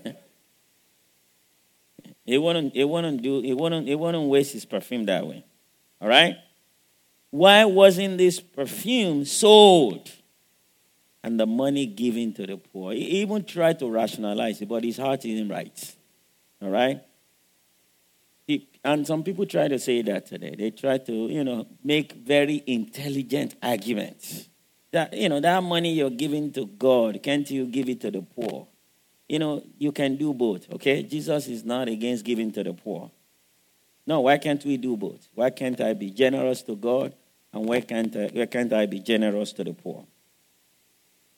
he 2.26 2.38
wouldn't. 2.38 2.74
He 2.74 2.84
wouldn't 2.84 3.22
do. 3.22 3.42
He 3.42 3.54
wouldn't. 3.54 3.88
He 3.88 3.96
wouldn't 3.96 4.28
waste 4.30 4.54
his 4.54 4.66
perfume 4.66 5.06
that 5.06 5.26
way. 5.26 5.46
All 6.02 6.08
right? 6.08 6.36
Why 7.30 7.64
wasn't 7.64 8.18
this 8.18 8.40
perfume 8.42 9.24
sold 9.24 10.12
and 11.24 11.40
the 11.40 11.46
money 11.46 11.86
given 11.86 12.34
to 12.34 12.46
the 12.46 12.58
poor? 12.58 12.92
He 12.94 13.22
even 13.22 13.46
tried 13.46 13.80
to 13.80 13.90
rationalize 13.90 14.62
it, 14.62 14.68
but 14.68 14.84
his 14.84 14.98
heart 14.98 15.24
isn't 15.26 15.48
right. 15.48 15.96
All 16.62 16.70
right? 16.70 17.02
He, 18.48 18.68
and 18.84 19.08
some 19.08 19.24
people 19.24 19.46
try 19.46 19.70
to 19.70 19.80
say 19.80 20.02
that 20.02 20.26
today. 20.26 20.56
They 20.58 20.72
try 20.72 20.98
to, 20.98 21.14
you 21.14 21.44
know, 21.46 21.68
make 21.84 22.12
very 22.14 22.64
intelligent 22.68 23.56
arguments. 23.64 24.50
That, 24.92 25.14
you 25.14 25.30
know, 25.30 25.40
that 25.40 25.64
money 25.64 25.94
you're 25.94 26.10
giving 26.10 26.52
to 26.54 26.66
God, 26.66 27.22
can't 27.24 27.50
you 27.50 27.66
give 27.66 27.88
it 27.88 28.02
to 28.02 28.12
the 28.12 28.22
poor? 28.22 28.68
You 29.30 29.40
know, 29.40 29.64
you 29.78 29.92
can 29.94 30.18
do 30.18 30.34
both, 30.34 30.70
okay? 30.74 31.04
Jesus 31.04 31.48
is 31.48 31.64
not 31.64 31.88
against 31.88 32.26
giving 32.26 32.52
to 32.52 32.64
the 32.64 32.74
poor. 32.74 33.10
No, 34.06 34.22
why 34.22 34.38
can't 34.38 34.64
we 34.66 34.76
do 34.78 34.98
both? 34.98 35.28
Why 35.36 35.50
can't 35.50 35.80
I 35.80 35.94
be 35.94 36.10
generous 36.12 36.62
to 36.64 36.76
God 36.76 37.14
and 37.54 37.66
why 37.66 37.82
can't 37.82 38.14
I, 38.16 38.30
why 38.34 38.46
can't 38.46 38.74
I 38.74 38.86
be 38.86 39.00
generous 39.00 39.54
to 39.54 39.64
the 39.64 39.74
poor? 39.74 40.06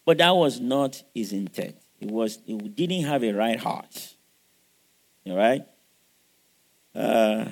But 0.06 0.18
that 0.18 0.32
was 0.36 0.60
not 0.60 1.04
his 1.14 1.34
intent. 1.34 1.76
It 2.00 2.10
was 2.10 2.40
he 2.46 2.58
didn't 2.58 3.06
have 3.06 3.24
a 3.24 3.32
right 3.32 3.60
heart. 3.60 4.16
All 5.26 5.38
right. 5.38 5.66
Uh, 6.94 7.46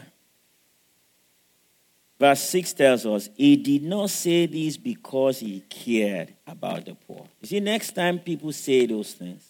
Verse 2.22 2.42
6 2.50 2.74
tells 2.74 3.04
us, 3.08 3.30
He 3.36 3.56
did 3.56 3.82
not 3.82 4.12
say 4.12 4.46
this 4.46 4.78
because 4.78 5.40
He 5.40 5.62
cared 5.62 6.32
about 6.46 6.86
the 6.86 6.94
poor. 6.94 7.26
You 7.42 7.48
see, 7.48 7.60
next 7.60 7.96
time 7.96 8.20
people 8.20 8.52
say 8.52 8.86
those 8.86 9.14
things, 9.14 9.44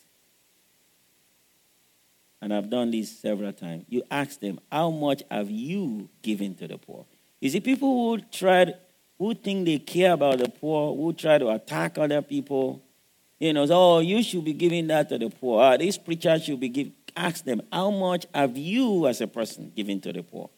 and 2.42 2.54
I've 2.54 2.70
done 2.70 2.90
this 2.92 3.12
several 3.12 3.52
times, 3.52 3.84
you 3.90 4.04
ask 4.10 4.40
them, 4.40 4.58
How 4.72 4.90
much 4.90 5.22
have 5.30 5.52
you 5.52 6.08
given 6.22 6.56
to 6.56 6.68
the 6.70 6.78
poor? 6.78 7.06
You 7.42 7.50
see, 7.50 7.60
people 7.60 7.90
who 7.90 8.24
try, 8.32 8.74
who 9.18 9.34
think 9.34 9.66
they 9.66 9.80
care 9.80 10.14
about 10.14 10.38
the 10.38 10.48
poor, 10.48 10.96
who 10.96 11.12
try 11.12 11.40
to 11.40 11.50
attack 11.50 11.98
other 11.98 12.22
people, 12.22 12.82
you 13.38 13.52
know, 13.52 13.68
oh, 13.70 14.00
you 14.00 14.24
should 14.24 14.46
be 14.46 14.54
giving 14.54 14.88
that 14.88 15.10
to 15.10 15.18
the 15.18 15.30
poor. 15.30 15.62
Ah, 15.62 15.76
this 15.76 15.98
preacher 15.98 16.40
should 16.40 16.62
be 16.62 16.70
giving. 16.70 16.94
Ask 17.18 17.44
them, 17.44 17.64
how 17.70 17.92
much 17.92 18.28
have 18.34 18.56
you 18.56 19.08
as 19.08 19.20
a 19.20 19.28
person 19.28 19.74
given 19.76 20.00
to 20.00 20.14
the 20.14 20.24
poor? 20.24 20.50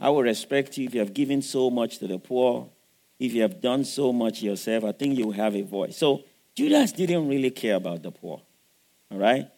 I 0.00 0.10
will 0.10 0.22
respect 0.22 0.78
you 0.78 0.86
if 0.86 0.94
you 0.94 1.00
have 1.00 1.12
given 1.12 1.42
so 1.42 1.70
much 1.70 1.98
to 1.98 2.06
the 2.06 2.18
poor. 2.18 2.68
If 3.18 3.32
you 3.34 3.42
have 3.42 3.60
done 3.60 3.84
so 3.84 4.12
much 4.12 4.42
yourself, 4.42 4.84
I 4.84 4.92
think 4.92 5.18
you 5.18 5.32
have 5.32 5.56
a 5.56 5.62
voice. 5.62 5.96
So 5.96 6.22
Judas 6.54 6.92
didn't 6.92 7.28
really 7.28 7.50
care 7.50 7.74
about 7.74 8.02
the 8.02 8.12
poor. 8.12 8.40
All 9.10 9.18
right? 9.18 9.48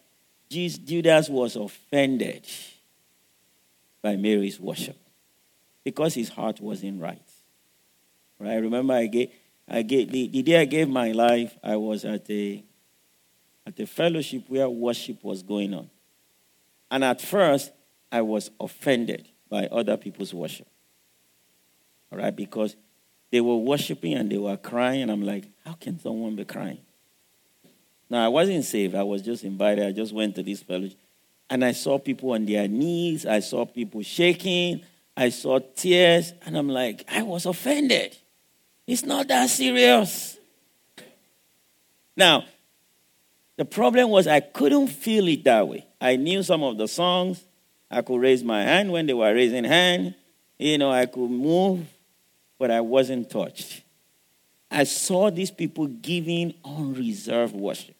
Judas 0.49 1.29
was 1.29 1.55
offended 1.55 2.47
by 4.01 4.15
Mary's 4.15 4.59
worship 4.59 4.97
because 5.83 6.15
his 6.15 6.29
heart 6.29 6.59
wasn't 6.59 7.01
right. 7.01 7.21
Right? 8.39 8.55
Remember, 8.55 8.93
I 8.95 9.05
gave, 9.05 9.31
I 9.67 9.83
gave 9.83 10.11
the, 10.11 10.27
the 10.27 10.41
day 10.41 10.59
I 10.59 10.65
gave 10.65 10.89
my 10.89 11.11
life, 11.11 11.57
I 11.63 11.75
was 11.75 12.03
at 12.03 12.29
a 12.29 12.63
at 13.65 13.79
a 13.79 13.85
fellowship 13.85 14.45
where 14.47 14.67
worship 14.67 15.23
was 15.23 15.43
going 15.43 15.73
on. 15.73 15.89
And 16.89 17.03
at 17.03 17.21
first, 17.21 17.71
I 18.11 18.21
was 18.21 18.49
offended 18.59 19.27
by 19.51 19.67
other 19.67 19.97
people's 19.97 20.33
worship. 20.33 20.67
All 22.11 22.17
right, 22.17 22.35
because 22.35 22.75
they 23.29 23.41
were 23.41 23.57
worshiping 23.57 24.13
and 24.13 24.31
they 24.31 24.37
were 24.37 24.57
crying, 24.57 25.03
and 25.03 25.11
I'm 25.11 25.21
like, 25.21 25.45
how 25.65 25.73
can 25.73 25.99
someone 25.99 26.35
be 26.35 26.45
crying? 26.45 26.79
Now, 28.09 28.25
I 28.25 28.29
wasn't 28.29 28.65
saved. 28.65 28.95
I 28.95 29.03
was 29.03 29.21
just 29.21 29.43
invited. 29.43 29.85
I 29.85 29.91
just 29.91 30.13
went 30.13 30.35
to 30.35 30.43
this 30.43 30.63
fellowship. 30.63 30.97
And 31.49 31.63
I 31.63 31.73
saw 31.73 31.99
people 31.99 32.31
on 32.31 32.45
their 32.45 32.67
knees. 32.67 33.25
I 33.25 33.39
saw 33.39 33.65
people 33.65 34.01
shaking. 34.01 34.81
I 35.15 35.29
saw 35.29 35.59
tears. 35.59 36.33
And 36.45 36.57
I'm 36.57 36.67
like, 36.67 37.05
I 37.09 37.21
was 37.23 37.45
offended. 37.45 38.17
It's 38.87 39.05
not 39.05 39.27
that 39.29 39.49
serious. 39.49 40.37
Now, 42.17 42.45
the 43.55 43.65
problem 43.65 44.09
was 44.09 44.27
I 44.27 44.41
couldn't 44.41 44.87
feel 44.87 45.27
it 45.29 45.45
that 45.45 45.67
way. 45.67 45.85
I 46.01 46.17
knew 46.17 46.43
some 46.43 46.63
of 46.63 46.77
the 46.77 46.87
songs. 46.87 47.43
I 47.91 48.01
could 48.01 48.21
raise 48.21 48.43
my 48.43 48.63
hand 48.63 48.91
when 48.91 49.05
they 49.05 49.13
were 49.13 49.33
raising 49.33 49.65
hand. 49.65 50.15
You 50.57 50.77
know, 50.77 50.91
I 50.91 51.05
could 51.07 51.29
move, 51.29 51.85
but 52.57 52.71
I 52.71 52.79
wasn't 52.79 53.29
touched. 53.29 53.81
I 54.69 54.85
saw 54.85 55.29
these 55.29 55.51
people 55.51 55.87
giving 55.87 56.53
unreserved 56.63 57.53
worship. 57.53 57.95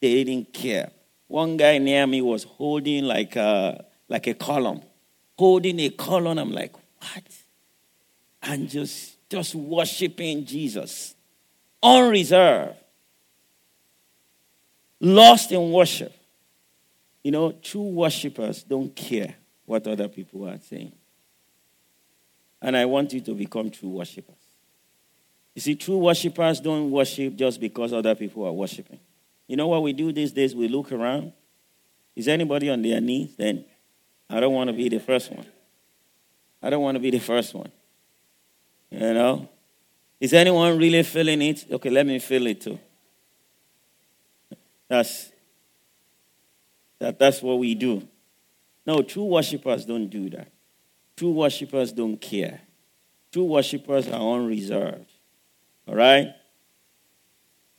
They 0.00 0.22
didn't 0.22 0.52
care. 0.52 0.90
One 1.28 1.56
guy 1.56 1.78
near 1.78 2.06
me 2.06 2.20
was 2.20 2.44
holding 2.44 3.04
like 3.04 3.36
a, 3.36 3.86
like 4.08 4.26
a 4.26 4.34
column, 4.34 4.82
holding 5.38 5.80
a 5.80 5.88
column. 5.88 6.38
I'm 6.38 6.52
like, 6.52 6.74
what? 6.74 7.24
And 8.42 8.68
just, 8.68 9.16
just 9.30 9.54
worshiping 9.54 10.44
Jesus. 10.44 11.14
Unreserved. 11.82 12.74
Lost 15.00 15.50
in 15.52 15.72
worship. 15.72 16.12
You 17.24 17.30
know, 17.30 17.52
true 17.52 17.88
worshippers 17.88 18.62
don't 18.62 18.94
care 18.94 19.34
what 19.64 19.86
other 19.86 20.08
people 20.08 20.46
are 20.46 20.58
saying. 20.58 20.92
And 22.60 22.76
I 22.76 22.84
want 22.84 23.12
you 23.14 23.20
to 23.22 23.34
become 23.34 23.70
true 23.70 23.88
worshippers. 23.88 24.36
You 25.54 25.62
see, 25.62 25.74
true 25.74 25.98
worshippers 25.98 26.60
don't 26.60 26.90
worship 26.90 27.34
just 27.36 27.60
because 27.60 27.92
other 27.92 28.14
people 28.14 28.44
are 28.46 28.52
worshiping. 28.52 29.00
You 29.46 29.56
know 29.56 29.68
what 29.68 29.82
we 29.82 29.92
do 29.92 30.12
these 30.12 30.32
days? 30.32 30.54
We 30.54 30.68
look 30.68 30.92
around. 30.92 31.32
Is 32.14 32.28
anybody 32.28 32.70
on 32.70 32.82
their 32.82 33.00
knees? 33.00 33.34
Then 33.36 33.64
I 34.28 34.40
don't 34.40 34.52
want 34.52 34.68
to 34.68 34.74
be 34.74 34.88
the 34.88 35.00
first 35.00 35.30
one. 35.30 35.46
I 36.62 36.70
don't 36.70 36.82
want 36.82 36.96
to 36.96 37.00
be 37.00 37.10
the 37.10 37.20
first 37.20 37.54
one. 37.54 37.70
You 38.90 38.98
know? 38.98 39.48
Is 40.20 40.32
anyone 40.32 40.78
really 40.78 41.02
feeling 41.02 41.42
it? 41.42 41.66
Okay, 41.70 41.90
let 41.90 42.06
me 42.06 42.18
feel 42.18 42.46
it 42.46 42.60
too. 42.60 42.78
That's 44.88 45.30
that 46.98 47.18
that's 47.18 47.42
what 47.42 47.58
we 47.58 47.74
do. 47.74 48.06
No, 48.86 49.02
true 49.02 49.24
worshippers 49.24 49.84
don't 49.84 50.08
do 50.08 50.30
that. 50.30 50.50
True 51.16 51.32
worshippers 51.32 51.92
don't 51.92 52.16
care. 52.16 52.60
True 53.32 53.44
worshippers 53.44 54.08
are 54.08 54.36
unreserved. 54.36 55.10
All 55.86 55.94
right? 55.94 56.34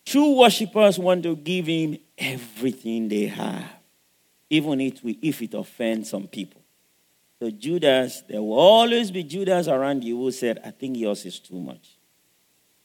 True 0.06 0.38
worshippers 0.40 1.00
want 1.00 1.24
to 1.24 1.36
give 1.36 1.66
him 1.66 1.98
everything 2.18 3.08
they 3.08 3.26
have, 3.26 3.66
even 4.50 4.80
if, 4.82 5.42
it 5.42 5.54
offends 5.54 6.10
some 6.10 6.28
people. 6.28 6.62
So, 7.40 7.50
Judas, 7.50 8.24
there 8.30 8.42
will 8.42 8.58
always 8.58 9.12
be 9.12 9.24
Judas 9.24 9.68
around 9.68 10.04
you 10.04 10.18
who 10.18 10.32
said, 10.32 10.62
I 10.64 10.72
think 10.72 10.98
yours 10.98 11.26
is 11.26 11.40
too 11.40 11.60
much. 11.60 11.98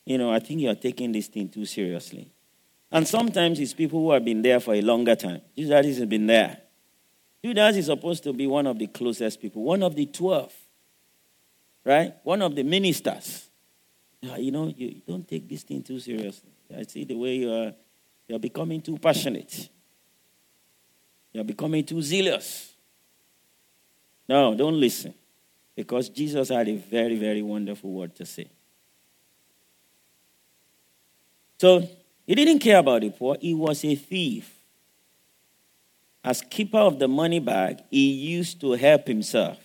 You 0.05 0.19
know, 0.19 0.33
I 0.33 0.41
think 0.41 0.61
you're 0.61 0.75
taking 0.75 1.13
this 1.13 1.29
thing 1.29 1.49
too 1.49 1.65
seriously. 1.65 2.33
And 2.93 3.07
sometimes 3.07 3.61
it's 3.61 3.73
people 3.73 4.01
who 4.01 4.11
have 4.13 4.25
been 4.25 4.43
there 4.43 4.59
for 4.59 4.75
a 4.75 4.81
longer 4.81 5.15
time. 5.15 5.41
Judas 5.57 5.99
has 5.99 6.07
been 6.07 6.27
there. 6.27 6.59
Judas 7.43 7.77
is 7.77 7.87
supposed 7.87 8.23
to 8.25 8.33
be 8.33 8.47
one 8.47 8.67
of 8.67 8.79
the 8.79 8.89
closest 8.89 9.41
people, 9.41 9.63
one 9.63 9.83
of 9.83 9.95
the 9.95 10.07
12, 10.07 10.53
right? 11.85 12.15
One 12.23 12.43
of 12.43 12.55
the 12.55 12.63
ministers. 12.63 13.49
Ah, 14.29 14.37
you 14.37 14.51
know, 14.51 14.73
you 14.77 15.01
don't 15.07 15.27
take 15.27 15.49
this 15.49 15.63
thing 15.63 15.83
too 15.83 15.99
seriously. 15.99 16.51
I 16.77 16.83
see 16.83 17.05
the 17.05 17.15
way 17.15 17.37
you 17.37 17.53
are, 17.53 17.73
you're 18.29 18.39
becoming 18.39 18.83
too 18.83 18.99
passionate. 18.99 19.69
You're 21.33 21.45
becoming 21.45 21.85
too 21.85 22.03
zealous. 22.03 22.75
No, 24.29 24.55
don't 24.55 24.79
listen. 24.79 25.15
Because 25.75 26.09
Jesus 26.09 26.51
had 26.51 26.69
a 26.69 26.77
very, 26.77 27.17
very 27.17 27.41
wonderful 27.41 27.91
word 27.91 28.15
to 28.17 28.27
say. 28.27 28.51
So 31.59 31.89
he 32.31 32.37
didn't 32.37 32.61
care 32.61 32.79
about 32.79 33.01
the 33.01 33.11
poor, 33.11 33.37
he 33.41 33.55
was 33.55 33.85
a 33.85 33.97
thief. 33.97 34.55
As 36.23 36.43
keeper 36.43 36.79
of 36.79 37.01
the 37.01 37.09
money 37.09 37.41
bag, 37.41 37.81
he 37.91 38.13
used 38.13 38.61
to 38.61 38.71
help 38.75 39.09
himself. 39.09 39.59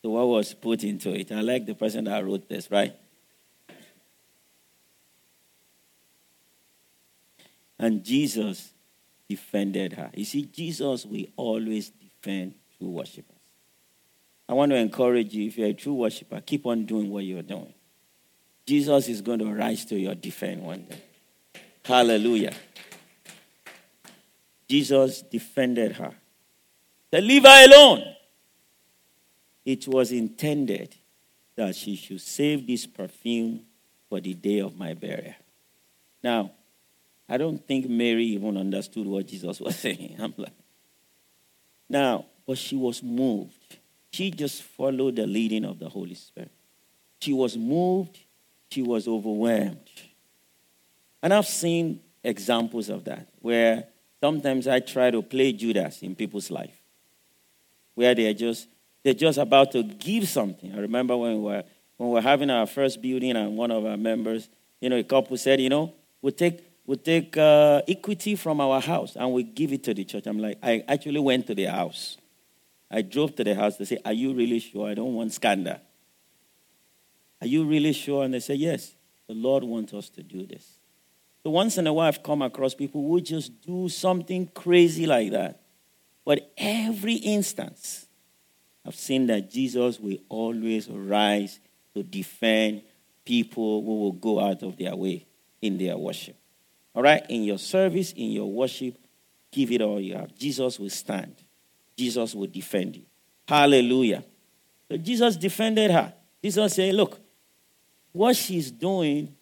So, 0.00 0.08
what 0.08 0.26
was 0.26 0.54
put 0.54 0.84
into 0.84 1.12
it? 1.12 1.30
I 1.30 1.42
like 1.42 1.66
the 1.66 1.74
person 1.74 2.04
that 2.04 2.24
wrote 2.24 2.48
this, 2.48 2.70
right? 2.70 2.94
And 7.78 8.02
Jesus 8.02 8.72
defended 9.28 9.92
her. 9.92 10.10
You 10.14 10.24
see, 10.24 10.46
Jesus 10.46 11.04
will 11.04 11.26
always 11.36 11.90
defend 11.90 12.54
true 12.78 12.88
worshippers. 12.88 13.36
I 14.48 14.54
want 14.54 14.70
to 14.70 14.76
encourage 14.76 15.34
you, 15.34 15.48
if 15.48 15.58
you're 15.58 15.68
a 15.68 15.74
true 15.74 15.92
worshiper, 15.92 16.40
keep 16.40 16.64
on 16.64 16.86
doing 16.86 17.10
what 17.10 17.24
you're 17.24 17.42
doing. 17.42 17.74
Jesus 18.64 19.08
is 19.08 19.20
going 19.20 19.40
to 19.40 19.52
rise 19.52 19.84
to 19.84 19.96
your 19.96 20.14
defense 20.14 20.62
one 20.62 20.86
day. 20.88 21.02
Hallelujah. 21.86 22.52
Jesus 24.68 25.22
defended 25.22 25.92
her. 25.92 26.12
Said, 27.12 27.22
Leave 27.22 27.44
her 27.44 27.64
alone. 27.66 28.02
It 29.64 29.86
was 29.86 30.10
intended 30.10 30.96
that 31.54 31.76
she 31.76 31.96
should 31.96 32.20
save 32.20 32.66
this 32.66 32.86
perfume 32.86 33.60
for 34.08 34.20
the 34.20 34.34
day 34.34 34.58
of 34.60 34.76
my 34.76 34.94
burial. 34.94 35.34
Now, 36.22 36.50
I 37.28 37.36
don't 37.36 37.64
think 37.64 37.88
Mary 37.88 38.24
even 38.26 38.56
understood 38.56 39.06
what 39.06 39.26
Jesus 39.26 39.60
was 39.60 39.76
saying. 39.78 40.16
I'm 40.18 40.34
like, 40.36 40.52
now, 41.88 42.26
but 42.46 42.58
she 42.58 42.74
was 42.74 43.02
moved. 43.02 43.78
She 44.10 44.30
just 44.32 44.62
followed 44.62 45.16
the 45.16 45.26
leading 45.26 45.64
of 45.64 45.78
the 45.78 45.88
Holy 45.88 46.14
Spirit. 46.14 46.50
She 47.20 47.32
was 47.32 47.56
moved. 47.56 48.18
She 48.70 48.82
was 48.82 49.06
overwhelmed. 49.06 49.78
And 51.22 51.32
I've 51.32 51.46
seen 51.46 52.00
examples 52.22 52.88
of 52.88 53.04
that 53.04 53.28
where 53.40 53.84
sometimes 54.20 54.66
I 54.66 54.80
try 54.80 55.10
to 55.10 55.22
play 55.22 55.52
Judas 55.52 56.02
in 56.02 56.14
people's 56.14 56.50
life, 56.50 56.80
where 57.94 58.14
they're 58.14 58.34
just 58.34 58.68
they're 59.02 59.14
just 59.14 59.38
about 59.38 59.72
to 59.72 59.82
give 59.82 60.28
something. 60.28 60.74
I 60.74 60.78
remember 60.78 61.16
when 61.16 61.34
we 61.36 61.40
were 61.40 61.64
when 61.96 62.10
we 62.10 62.14
were 62.14 62.20
having 62.20 62.50
our 62.50 62.66
first 62.66 63.00
building, 63.00 63.36
and 63.36 63.56
one 63.56 63.70
of 63.70 63.84
our 63.86 63.96
members, 63.96 64.48
you 64.80 64.90
know, 64.90 64.96
a 64.96 65.04
couple 65.04 65.36
said, 65.36 65.60
you 65.60 65.68
know, 65.68 65.94
we'll 66.20 66.32
take 66.32 66.62
we 66.86 66.96
take 66.96 67.36
uh, 67.36 67.82
equity 67.88 68.36
from 68.36 68.60
our 68.60 68.80
house 68.80 69.16
and 69.16 69.32
we 69.32 69.42
give 69.42 69.72
it 69.72 69.82
to 69.84 69.94
the 69.94 70.04
church. 70.04 70.26
I'm 70.26 70.38
like, 70.38 70.58
I 70.62 70.84
actually 70.86 71.18
went 71.18 71.46
to 71.48 71.54
the 71.54 71.64
house. 71.64 72.16
I 72.90 73.02
drove 73.02 73.34
to 73.36 73.44
the 73.44 73.54
house. 73.54 73.76
They 73.76 73.84
say, 73.84 73.98
Are 74.04 74.12
you 74.12 74.32
really 74.32 74.60
sure? 74.60 74.88
I 74.88 74.94
don't 74.94 75.14
want 75.14 75.32
scandal. 75.32 75.78
Are 77.40 77.46
you 77.46 77.64
really 77.64 77.92
sure? 77.92 78.24
And 78.24 78.34
they 78.34 78.40
say, 78.40 78.54
Yes, 78.54 78.94
the 79.26 79.34
Lord 79.34 79.64
wants 79.64 79.92
us 79.94 80.08
to 80.10 80.22
do 80.22 80.46
this. 80.46 80.75
So 81.46 81.50
once 81.50 81.78
in 81.78 81.86
a 81.86 81.92
while, 81.92 82.08
I've 82.08 82.24
come 82.24 82.42
across 82.42 82.74
people 82.74 83.06
who 83.06 83.20
just 83.20 83.60
do 83.64 83.88
something 83.88 84.48
crazy 84.48 85.06
like 85.06 85.30
that. 85.30 85.60
But 86.24 86.52
every 86.58 87.14
instance, 87.14 88.08
I've 88.84 88.96
seen 88.96 89.28
that 89.28 89.48
Jesus 89.48 90.00
will 90.00 90.18
always 90.28 90.88
rise 90.88 91.60
to 91.94 92.02
defend 92.02 92.82
people 93.24 93.80
who 93.84 94.00
will 94.00 94.12
go 94.14 94.40
out 94.40 94.64
of 94.64 94.76
their 94.76 94.96
way 94.96 95.24
in 95.62 95.78
their 95.78 95.96
worship. 95.96 96.34
All 96.96 97.04
right? 97.04 97.24
In 97.28 97.44
your 97.44 97.58
service, 97.58 98.10
in 98.10 98.32
your 98.32 98.50
worship, 98.50 98.98
give 99.52 99.70
it 99.70 99.80
all 99.80 100.00
you 100.00 100.16
have. 100.16 100.34
Jesus 100.34 100.80
will 100.80 100.90
stand, 100.90 101.36
Jesus 101.96 102.34
will 102.34 102.48
defend 102.48 102.96
you. 102.96 103.04
Hallelujah. 103.46 104.24
So 104.90 104.96
Jesus 104.96 105.36
defended 105.36 105.92
her. 105.92 106.12
Jesus 106.42 106.74
said, 106.74 106.92
Look, 106.96 107.20
what 108.10 108.34
she's 108.34 108.72
doing 108.72 109.32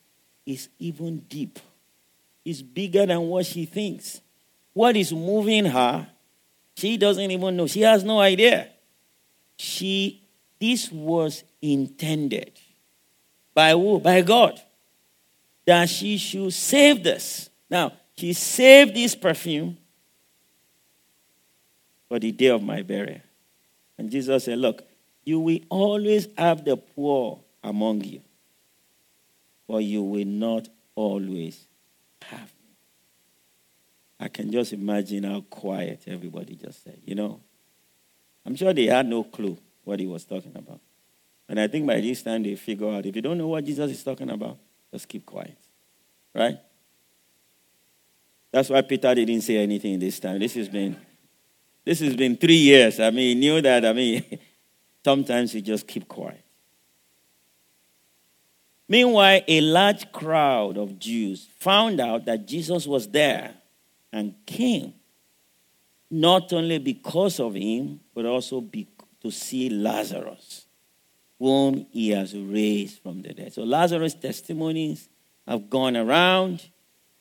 is 0.44 0.68
even 0.78 1.20
deep, 1.20 1.58
it's 2.44 2.62
bigger 2.62 3.06
than 3.06 3.20
what 3.22 3.46
she 3.46 3.64
thinks. 3.64 4.20
What 4.72 4.96
is 4.96 5.12
moving 5.12 5.66
her, 5.66 6.06
she 6.76 6.96
doesn't 6.96 7.30
even 7.30 7.56
know. 7.56 7.66
She 7.66 7.82
has 7.82 8.04
no 8.04 8.20
idea. 8.20 8.68
She, 9.56 10.22
this 10.60 10.90
was 10.90 11.44
intended 11.62 12.52
by 13.54 13.70
who? 13.70 14.00
By 14.00 14.20
God. 14.22 14.60
That 15.64 15.88
she 15.88 16.18
should 16.18 16.52
save 16.52 17.02
this. 17.02 17.48
Now, 17.70 17.92
she 18.16 18.32
saved 18.32 18.94
this 18.94 19.14
perfume 19.14 19.78
for 22.08 22.18
the 22.18 22.32
day 22.32 22.48
of 22.48 22.62
my 22.62 22.82
burial. 22.82 23.20
And 23.96 24.10
Jesus 24.10 24.44
said, 24.44 24.58
Look, 24.58 24.82
you 25.24 25.40
will 25.40 25.60
always 25.70 26.28
have 26.36 26.64
the 26.64 26.76
poor 26.76 27.40
among 27.62 28.04
you, 28.04 28.20
but 29.66 29.78
you 29.78 30.02
will 30.02 30.26
not 30.26 30.68
always 30.94 31.66
have. 32.30 32.52
I 34.18 34.28
can 34.28 34.50
just 34.50 34.72
imagine 34.72 35.24
how 35.24 35.40
quiet 35.42 36.04
everybody 36.06 36.54
just 36.54 36.84
said. 36.84 37.00
You 37.04 37.14
know, 37.14 37.40
I'm 38.46 38.56
sure 38.56 38.72
they 38.72 38.86
had 38.86 39.06
no 39.06 39.24
clue 39.24 39.58
what 39.84 40.00
he 40.00 40.06
was 40.06 40.24
talking 40.24 40.52
about. 40.56 40.80
And 41.48 41.60
I 41.60 41.68
think 41.68 41.86
by 41.86 42.00
this 42.00 42.22
time 42.22 42.42
they 42.42 42.54
figure 42.54 42.90
out 42.90 43.04
if 43.04 43.14
you 43.14 43.22
don't 43.22 43.38
know 43.38 43.48
what 43.48 43.64
Jesus 43.64 43.90
is 43.90 44.02
talking 44.02 44.30
about, 44.30 44.58
just 44.92 45.08
keep 45.08 45.26
quiet. 45.26 45.58
Right? 46.34 46.58
That's 48.50 48.70
why 48.70 48.80
Peter 48.82 49.14
didn't 49.14 49.40
say 49.42 49.56
anything 49.56 49.98
this 49.98 50.20
time. 50.20 50.38
This 50.38 50.54
has 50.54 50.68
been 50.68 50.96
this 51.84 52.00
has 52.00 52.16
been 52.16 52.36
three 52.36 52.54
years. 52.54 52.98
I 52.98 53.10
mean, 53.10 53.28
he 53.28 53.34
knew 53.34 53.60
that. 53.60 53.84
I 53.84 53.92
mean, 53.92 54.38
sometimes 55.04 55.54
you 55.54 55.60
just 55.60 55.86
keep 55.86 56.08
quiet. 56.08 56.43
Meanwhile, 58.88 59.42
a 59.48 59.60
large 59.60 60.12
crowd 60.12 60.76
of 60.76 60.98
Jews 60.98 61.48
found 61.58 62.00
out 62.00 62.26
that 62.26 62.46
Jesus 62.46 62.86
was 62.86 63.08
there 63.08 63.54
and 64.12 64.34
came, 64.46 64.94
not 66.10 66.52
only 66.52 66.78
because 66.78 67.40
of 67.40 67.54
him, 67.54 68.00
but 68.14 68.26
also 68.26 68.62
to 69.22 69.30
see 69.30 69.70
Lazarus, 69.70 70.66
whom 71.38 71.86
he 71.90 72.10
has 72.10 72.36
raised 72.36 73.02
from 73.02 73.22
the 73.22 73.32
dead. 73.32 73.52
So 73.54 73.62
Lazarus' 73.62 74.14
testimonies 74.14 75.08
have 75.48 75.70
gone 75.70 75.96
around. 75.96 76.62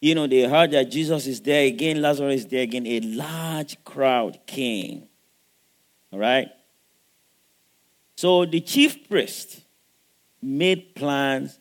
You 0.01 0.15
know, 0.15 0.27
they 0.27 0.41
heard 0.49 0.71
that 0.71 0.91
Jesus 0.91 1.27
is 1.27 1.39
there 1.41 1.65
again, 1.65 2.01
Lazarus 2.01 2.41
is 2.41 2.47
there 2.47 2.63
again. 2.63 2.85
A 2.85 2.99
large 2.99 3.81
crowd 3.85 4.39
came. 4.45 5.07
All 6.11 6.19
right? 6.19 6.49
So 8.17 8.45
the 8.45 8.59
chief 8.59 9.09
priest 9.09 9.61
made 10.43 10.95
plans 10.95 11.59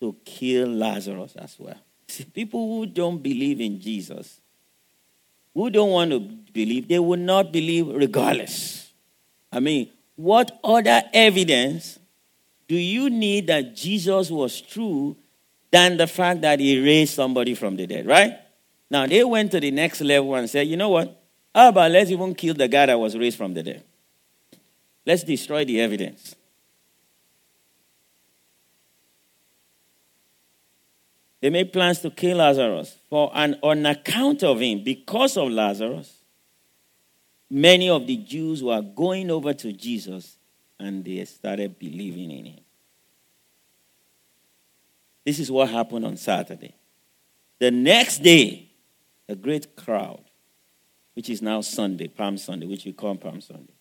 to 0.00 0.14
kill 0.24 0.68
Lazarus 0.68 1.34
as 1.36 1.56
well. 1.58 1.78
See, 2.08 2.24
people 2.24 2.66
who 2.66 2.86
don't 2.86 3.22
believe 3.22 3.60
in 3.60 3.80
Jesus, 3.80 4.40
who 5.54 5.70
don't 5.70 5.90
want 5.90 6.10
to 6.10 6.20
believe, 6.20 6.88
they 6.88 6.98
will 6.98 7.18
not 7.18 7.52
believe 7.52 7.88
regardless. 7.88 8.90
I 9.52 9.60
mean, 9.60 9.90
what 10.16 10.58
other 10.62 11.02
evidence 11.12 11.98
do 12.68 12.76
you 12.76 13.10
need 13.10 13.46
that 13.48 13.74
Jesus 13.74 14.30
was 14.30 14.60
true 14.60 15.16
than 15.70 15.96
the 15.96 16.06
fact 16.06 16.40
that 16.42 16.60
he 16.60 16.80
raised 16.80 17.14
somebody 17.14 17.54
from 17.54 17.76
the 17.76 17.86
dead, 17.86 18.06
right? 18.06 18.38
Now, 18.90 19.06
they 19.06 19.22
went 19.24 19.52
to 19.52 19.60
the 19.60 19.70
next 19.70 20.00
level 20.00 20.34
and 20.34 20.50
said, 20.50 20.66
you 20.66 20.76
know 20.76 20.88
what? 20.88 21.22
How 21.54 21.68
about 21.68 21.90
let's 21.90 22.10
even 22.10 22.34
kill 22.34 22.54
the 22.54 22.68
guy 22.68 22.86
that 22.86 22.98
was 22.98 23.16
raised 23.16 23.36
from 23.36 23.54
the 23.54 23.62
dead? 23.62 23.84
Let's 25.06 25.24
destroy 25.24 25.64
the 25.64 25.80
evidence. 25.80 26.34
They 31.40 31.50
made 31.50 31.72
plans 31.72 32.00
to 32.00 32.10
kill 32.10 32.38
Lazarus. 32.38 32.98
For 33.08 33.30
and 33.34 33.58
on 33.62 33.86
account 33.86 34.42
of 34.42 34.60
him, 34.60 34.84
because 34.84 35.36
of 35.36 35.50
Lazarus, 35.50 36.12
many 37.48 37.88
of 37.88 38.06
the 38.06 38.16
Jews 38.18 38.62
were 38.62 38.82
going 38.82 39.30
over 39.30 39.54
to 39.54 39.72
Jesus 39.72 40.36
and 40.78 41.04
they 41.04 41.24
started 41.24 41.78
believing 41.78 42.30
in 42.30 42.44
him. 42.46 42.60
This 45.24 45.38
is 45.38 45.50
what 45.50 45.68
happened 45.70 46.04
on 46.06 46.16
Saturday. 46.16 46.74
The 47.58 47.70
next 47.70 48.22
day, 48.22 48.70
a 49.28 49.34
great 49.34 49.76
crowd, 49.76 50.24
which 51.14 51.28
is 51.28 51.42
now 51.42 51.60
Sunday, 51.60 52.08
Palm 52.08 52.38
Sunday, 52.38 52.66
which 52.66 52.84
we 52.84 52.92
call 52.92 53.14
Palm 53.16 53.40
Sunday, 53.40 53.74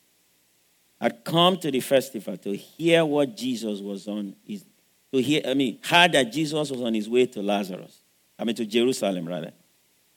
had 0.99 1.23
come 1.23 1.57
to 1.57 1.71
the 1.71 1.79
festival 1.79 2.35
to 2.37 2.55
hear 2.55 3.05
what 3.05 3.37
Jesus 3.37 3.79
was 3.79 4.07
on 4.07 4.35
his 4.45 4.65
to 5.13 5.21
hear, 5.21 5.41
I 5.45 5.53
mean, 5.53 5.79
heard 5.83 6.11
that 6.13 6.31
Jesus 6.31 6.69
was 6.69 6.81
on 6.81 6.93
his 6.93 7.09
way 7.09 7.25
to 7.27 7.41
Lazarus. 7.41 8.01
I 8.37 8.43
mean 8.43 8.55
to 8.55 8.65
Jerusalem 8.65 9.27
rather. 9.27 9.51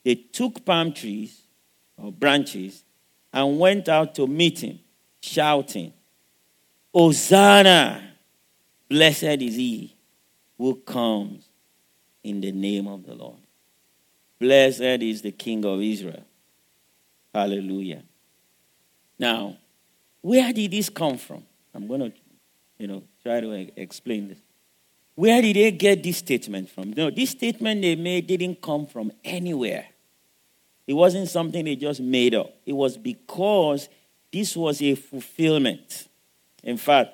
They 0.03 0.15
took 0.15 0.63
palm 0.65 0.93
trees 0.93 1.41
or 1.97 2.11
branches 2.11 2.83
and 3.31 3.59
went 3.59 3.89
out 3.89 4.15
to 4.15 4.27
meet 4.27 4.59
him, 4.59 4.79
shouting, 5.21 5.93
Hosanna! 6.93 8.11
Blessed 8.87 9.23
is 9.23 9.55
he 9.55 9.95
who 10.57 10.75
comes 10.75 11.49
in 12.23 12.41
the 12.41 12.51
name 12.51 12.87
of 12.87 13.05
the 13.05 13.15
Lord. 13.15 13.39
Blessed 14.39 14.81
is 14.81 15.21
the 15.21 15.31
King 15.31 15.65
of 15.65 15.81
Israel. 15.81 16.23
Hallelujah. 17.33 18.03
Now, 19.17 19.57
where 20.21 20.53
did 20.53 20.71
this 20.71 20.89
come 20.89 21.17
from? 21.17 21.43
I'm 21.73 21.87
going 21.87 22.01
to, 22.01 22.13
you 22.77 22.87
know, 22.87 23.03
try 23.23 23.39
to 23.41 23.81
explain 23.81 24.27
this. 24.29 24.37
Where 25.15 25.41
did 25.41 25.55
they 25.55 25.71
get 25.71 26.03
this 26.03 26.17
statement 26.17 26.69
from? 26.69 26.91
No, 26.91 27.09
this 27.09 27.31
statement 27.31 27.81
they 27.81 27.95
made 27.95 28.27
didn't 28.27 28.61
come 28.61 28.87
from 28.87 29.11
anywhere. 29.23 29.85
It 30.87 30.93
wasn't 30.93 31.29
something 31.29 31.63
they 31.63 31.75
just 31.75 32.01
made 32.01 32.35
up. 32.35 32.53
It 32.65 32.73
was 32.73 32.97
because 32.97 33.89
this 34.31 34.57
was 34.57 34.81
a 34.81 34.95
fulfillment. 34.95 36.09
In 36.63 36.77
fact, 36.77 37.13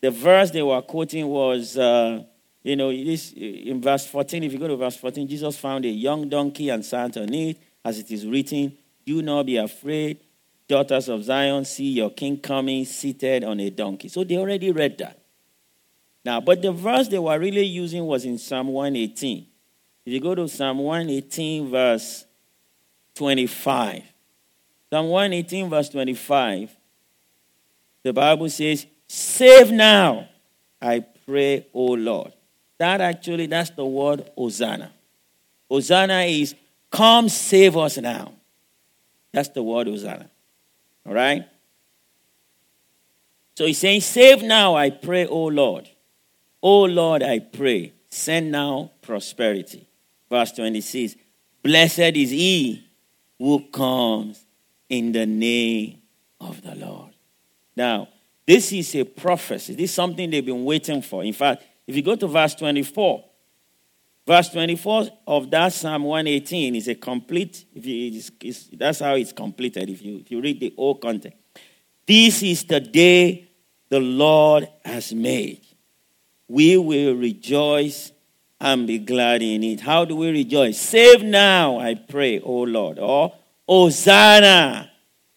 the 0.00 0.10
verse 0.10 0.50
they 0.50 0.62
were 0.62 0.82
quoting 0.82 1.26
was 1.28 1.78
uh, 1.78 2.24
you 2.62 2.76
know, 2.76 2.90
this, 2.90 3.32
in 3.32 3.80
verse 3.80 4.06
14, 4.06 4.42
if 4.42 4.52
you 4.52 4.58
go 4.58 4.68
to 4.68 4.76
verse 4.76 4.96
14, 4.96 5.26
Jesus 5.26 5.56
found 5.56 5.84
a 5.84 5.88
young 5.88 6.28
donkey 6.28 6.68
and 6.68 6.84
sat 6.84 7.16
on 7.16 7.32
it, 7.32 7.56
as 7.84 7.98
it 7.98 8.10
is 8.10 8.26
written, 8.26 8.76
Do 9.06 9.22
not 9.22 9.46
be 9.46 9.56
afraid, 9.56 10.18
daughters 10.66 11.08
of 11.08 11.24
Zion, 11.24 11.64
see 11.64 11.92
your 11.92 12.10
king 12.10 12.38
coming 12.38 12.84
seated 12.84 13.44
on 13.44 13.60
a 13.60 13.70
donkey. 13.70 14.08
So 14.08 14.24
they 14.24 14.36
already 14.36 14.70
read 14.72 14.98
that. 14.98 15.17
Now, 16.24 16.40
but 16.40 16.62
the 16.62 16.72
verse 16.72 17.08
they 17.08 17.18
were 17.18 17.38
really 17.38 17.64
using 17.64 18.04
was 18.06 18.24
in 18.24 18.38
Psalm 18.38 18.68
118. 18.68 19.46
If 20.04 20.12
you 20.12 20.20
go 20.20 20.34
to 20.34 20.48
Psalm 20.48 20.78
118, 20.78 21.70
verse 21.70 22.24
25, 23.14 24.02
Psalm 24.90 25.08
118, 25.08 25.68
verse 25.68 25.88
25, 25.90 26.74
the 28.02 28.12
Bible 28.12 28.48
says, 28.48 28.86
Save 29.06 29.70
now, 29.70 30.28
I 30.80 31.04
pray, 31.26 31.66
O 31.74 31.84
Lord. 31.86 32.32
That 32.78 33.00
actually, 33.00 33.46
that's 33.46 33.70
the 33.70 33.84
word 33.84 34.30
Hosanna. 34.36 34.92
Hosanna 35.68 36.20
is 36.20 36.54
come 36.90 37.28
save 37.28 37.76
us 37.76 37.98
now. 37.98 38.32
That's 39.32 39.48
the 39.50 39.62
word 39.62 39.88
Hosanna. 39.88 40.30
All 41.06 41.14
right? 41.14 41.44
So 43.56 43.66
he's 43.66 43.78
saying, 43.78 44.02
Save 44.02 44.42
now, 44.42 44.76
I 44.76 44.90
pray, 44.90 45.26
O 45.26 45.46
Lord. 45.46 45.88
O 46.62 46.82
Lord, 46.82 47.22
I 47.22 47.38
pray, 47.38 47.92
send 48.10 48.52
now 48.52 48.92
prosperity. 49.02 49.86
Verse 50.28 50.52
26 50.52 51.16
Blessed 51.62 51.98
is 51.98 52.30
he 52.30 52.88
who 53.38 53.64
comes 53.70 54.44
in 54.88 55.12
the 55.12 55.26
name 55.26 56.00
of 56.40 56.62
the 56.62 56.74
Lord. 56.74 57.12
Now, 57.76 58.08
this 58.46 58.72
is 58.72 58.94
a 58.94 59.04
prophecy. 59.04 59.74
This 59.74 59.90
is 59.90 59.94
something 59.94 60.30
they've 60.30 60.44
been 60.44 60.64
waiting 60.64 61.02
for. 61.02 61.22
In 61.22 61.32
fact, 61.32 61.62
if 61.86 61.94
you 61.94 62.02
go 62.02 62.16
to 62.16 62.26
verse 62.26 62.54
24, 62.54 63.24
verse 64.26 64.48
24 64.48 65.08
of 65.26 65.50
that 65.50 65.72
Psalm 65.72 66.04
118 66.04 66.74
is 66.74 66.88
a 66.88 66.94
complete, 66.94 67.66
if 67.74 67.84
you, 67.84 68.18
it's, 68.18 68.30
it's, 68.40 68.68
that's 68.72 69.00
how 69.00 69.14
it's 69.14 69.32
completed 69.32 69.88
if 69.88 70.02
you, 70.02 70.18
if 70.18 70.30
you 70.30 70.40
read 70.40 70.60
the 70.60 70.72
whole 70.76 70.96
content. 70.96 71.34
This 72.06 72.42
is 72.42 72.64
the 72.64 72.80
day 72.80 73.48
the 73.88 74.00
Lord 74.00 74.68
has 74.84 75.12
made. 75.12 75.60
We 76.48 76.76
will 76.76 77.14
rejoice 77.14 78.12
and 78.60 78.86
be 78.86 78.98
glad 78.98 79.42
in 79.42 79.62
it. 79.62 79.80
How 79.80 80.04
do 80.04 80.16
we 80.16 80.30
rejoice? 80.30 80.78
Save 80.78 81.22
now, 81.22 81.78
I 81.78 81.94
pray, 81.94 82.40
O 82.40 82.62
Lord. 82.62 82.98
Or 82.98 83.34
Hosanna, 83.68 84.90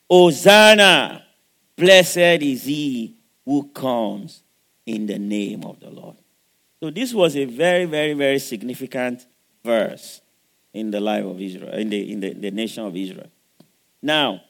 Hosanna. 0.09 1.23
Blessed 1.75 2.17
is 2.17 2.63
he 2.63 3.15
who 3.45 3.67
comes 3.69 4.43
in 4.85 5.05
the 5.05 5.19
name 5.19 5.63
of 5.65 5.79
the 5.79 5.89
Lord. 5.89 6.15
So 6.79 6.89
this 6.89 7.13
was 7.13 7.35
a 7.35 7.45
very, 7.45 7.85
very, 7.85 8.13
very 8.13 8.39
significant 8.39 9.25
verse 9.63 10.21
in 10.73 10.89
the 10.89 10.99
life 10.99 11.25
of 11.25 11.39
Israel, 11.39 11.73
in 11.73 11.89
the, 11.89 12.11
in 12.11 12.19
the, 12.19 12.33
the 12.33 12.51
nation 12.51 12.85
of 12.85 12.95
Israel. 12.95 13.29
Now, 14.01 14.41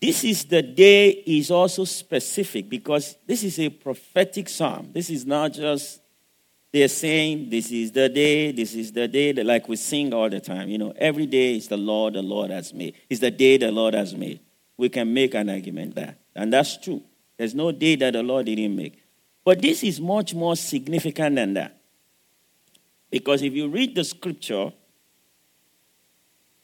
this 0.00 0.24
is 0.24 0.44
the 0.44 0.62
day 0.62 1.10
is 1.10 1.50
also 1.50 1.84
specific 1.84 2.68
because 2.68 3.16
this 3.26 3.44
is 3.44 3.58
a 3.58 3.68
prophetic 3.68 4.48
psalm. 4.48 4.90
This 4.92 5.10
is 5.10 5.26
not 5.26 5.52
just 5.52 6.00
they're 6.72 6.88
saying 6.88 7.50
this 7.50 7.70
is 7.70 7.92
the 7.92 8.08
day, 8.08 8.52
this 8.52 8.74
is 8.74 8.92
the 8.92 9.08
day 9.08 9.32
that 9.32 9.44
like 9.44 9.68
we 9.68 9.76
sing 9.76 10.14
all 10.14 10.30
the 10.30 10.40
time. 10.40 10.68
You 10.68 10.78
know, 10.78 10.94
every 10.96 11.26
day 11.26 11.56
is 11.56 11.68
the 11.68 11.76
Lord 11.76 12.14
the 12.14 12.22
Lord 12.22 12.50
has 12.50 12.72
made. 12.72 12.94
It's 13.10 13.20
the 13.20 13.30
day 13.30 13.58
the 13.58 13.70
Lord 13.72 13.94
has 13.94 14.14
made. 14.14 14.40
We 14.76 14.88
can 14.88 15.12
make 15.12 15.34
an 15.34 15.50
argument 15.50 15.96
that. 15.96 16.18
And 16.34 16.52
that's 16.52 16.78
true. 16.78 17.02
There's 17.36 17.54
no 17.54 17.72
day 17.72 17.96
that 17.96 18.12
the 18.12 18.22
Lord 18.22 18.46
didn't 18.46 18.74
make. 18.74 19.02
But 19.44 19.60
this 19.60 19.82
is 19.82 20.00
much 20.00 20.34
more 20.34 20.56
significant 20.56 21.36
than 21.36 21.54
that. 21.54 21.76
Because 23.10 23.42
if 23.42 23.52
you 23.52 23.68
read 23.68 23.94
the 23.94 24.04
scripture, 24.04 24.72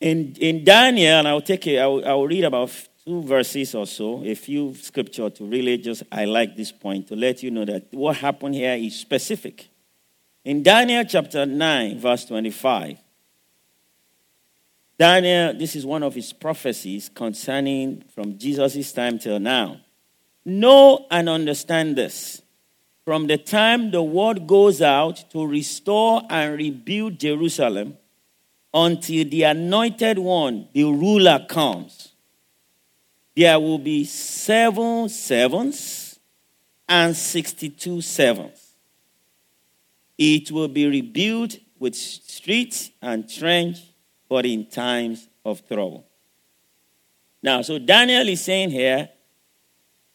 in, 0.01 0.35
in 0.39 0.65
Daniel, 0.65 1.19
and 1.19 1.29
I'll 1.29 1.41
take 1.41 1.67
it, 1.67 1.79
I'll, 1.79 2.07
I'll 2.07 2.27
read 2.27 2.45
about 2.45 2.71
two 3.07 3.23
verses 3.23 3.75
or 3.75 3.87
so, 3.87 4.25
a 4.25 4.35
few 4.35 4.75
scripture 4.75 5.31
to 5.31 5.45
really 5.45 5.79
just 5.79 6.03
I 6.11 6.25
like 6.25 6.57
this 6.57 6.73
point 6.73 7.07
to 7.09 7.17
let 7.17 7.43
you 7.43 7.53
know 7.53 7.65
that 7.65 7.87
what 7.93 8.17
happened 8.17 8.57
here 8.57 8.75
is 8.75 8.99
specific. 8.99 9.69
In 10.45 10.63
Daniel 10.65 11.05
chapter 11.05 11.47
9, 11.47 12.01
verse 12.01 12.25
25, 12.25 12.99
Daniel, 14.99 15.55
this 15.55 15.77
is 15.77 15.87
one 15.87 16.03
of 16.03 16.15
his 16.15 16.33
prophecies 16.33 17.09
concerning 17.15 18.03
from 18.13 18.39
Jesus' 18.39 18.93
time 18.93 19.19
till 19.19 19.39
now. 19.39 19.81
Know 20.45 21.07
and 21.11 21.29
understand 21.29 21.97
this. 21.97 22.43
From 23.05 23.29
the 23.29 23.39
time 23.39 23.93
the 23.93 24.03
word 24.03 24.49
goes 24.49 24.83
out 24.83 25.31
to 25.31 25.47
restore 25.47 26.23
and 26.29 26.57
rebuild 26.57 27.21
Jerusalem 27.21 27.99
until 28.75 29.29
the 29.29 29.45
anointed 29.45 30.19
one, 30.19 30.69
the 30.73 30.85
ruler, 30.85 31.45
comes, 31.49 32.13
there 33.37 33.61
will 33.61 33.79
be 33.79 34.05
seven 34.05 35.09
sevens 35.11 36.19
and 36.89 37.15
62 37.15 38.01
sevens. 38.01 38.73
It 40.17 40.51
will 40.51 40.69
be 40.69 40.87
rebuilt 40.87 41.59
with 41.79 41.95
streets 41.95 42.91
and 43.03 43.29
trench 43.29 43.79
but 44.29 44.47
in 44.47 44.67
times 44.67 45.29
of 45.45 45.67
trouble. 45.69 46.07
Now, 47.43 47.63
so 47.63 47.79
Daniel 47.79 48.27
is 48.29 48.41
saying 48.41 48.71
here, 48.71 49.11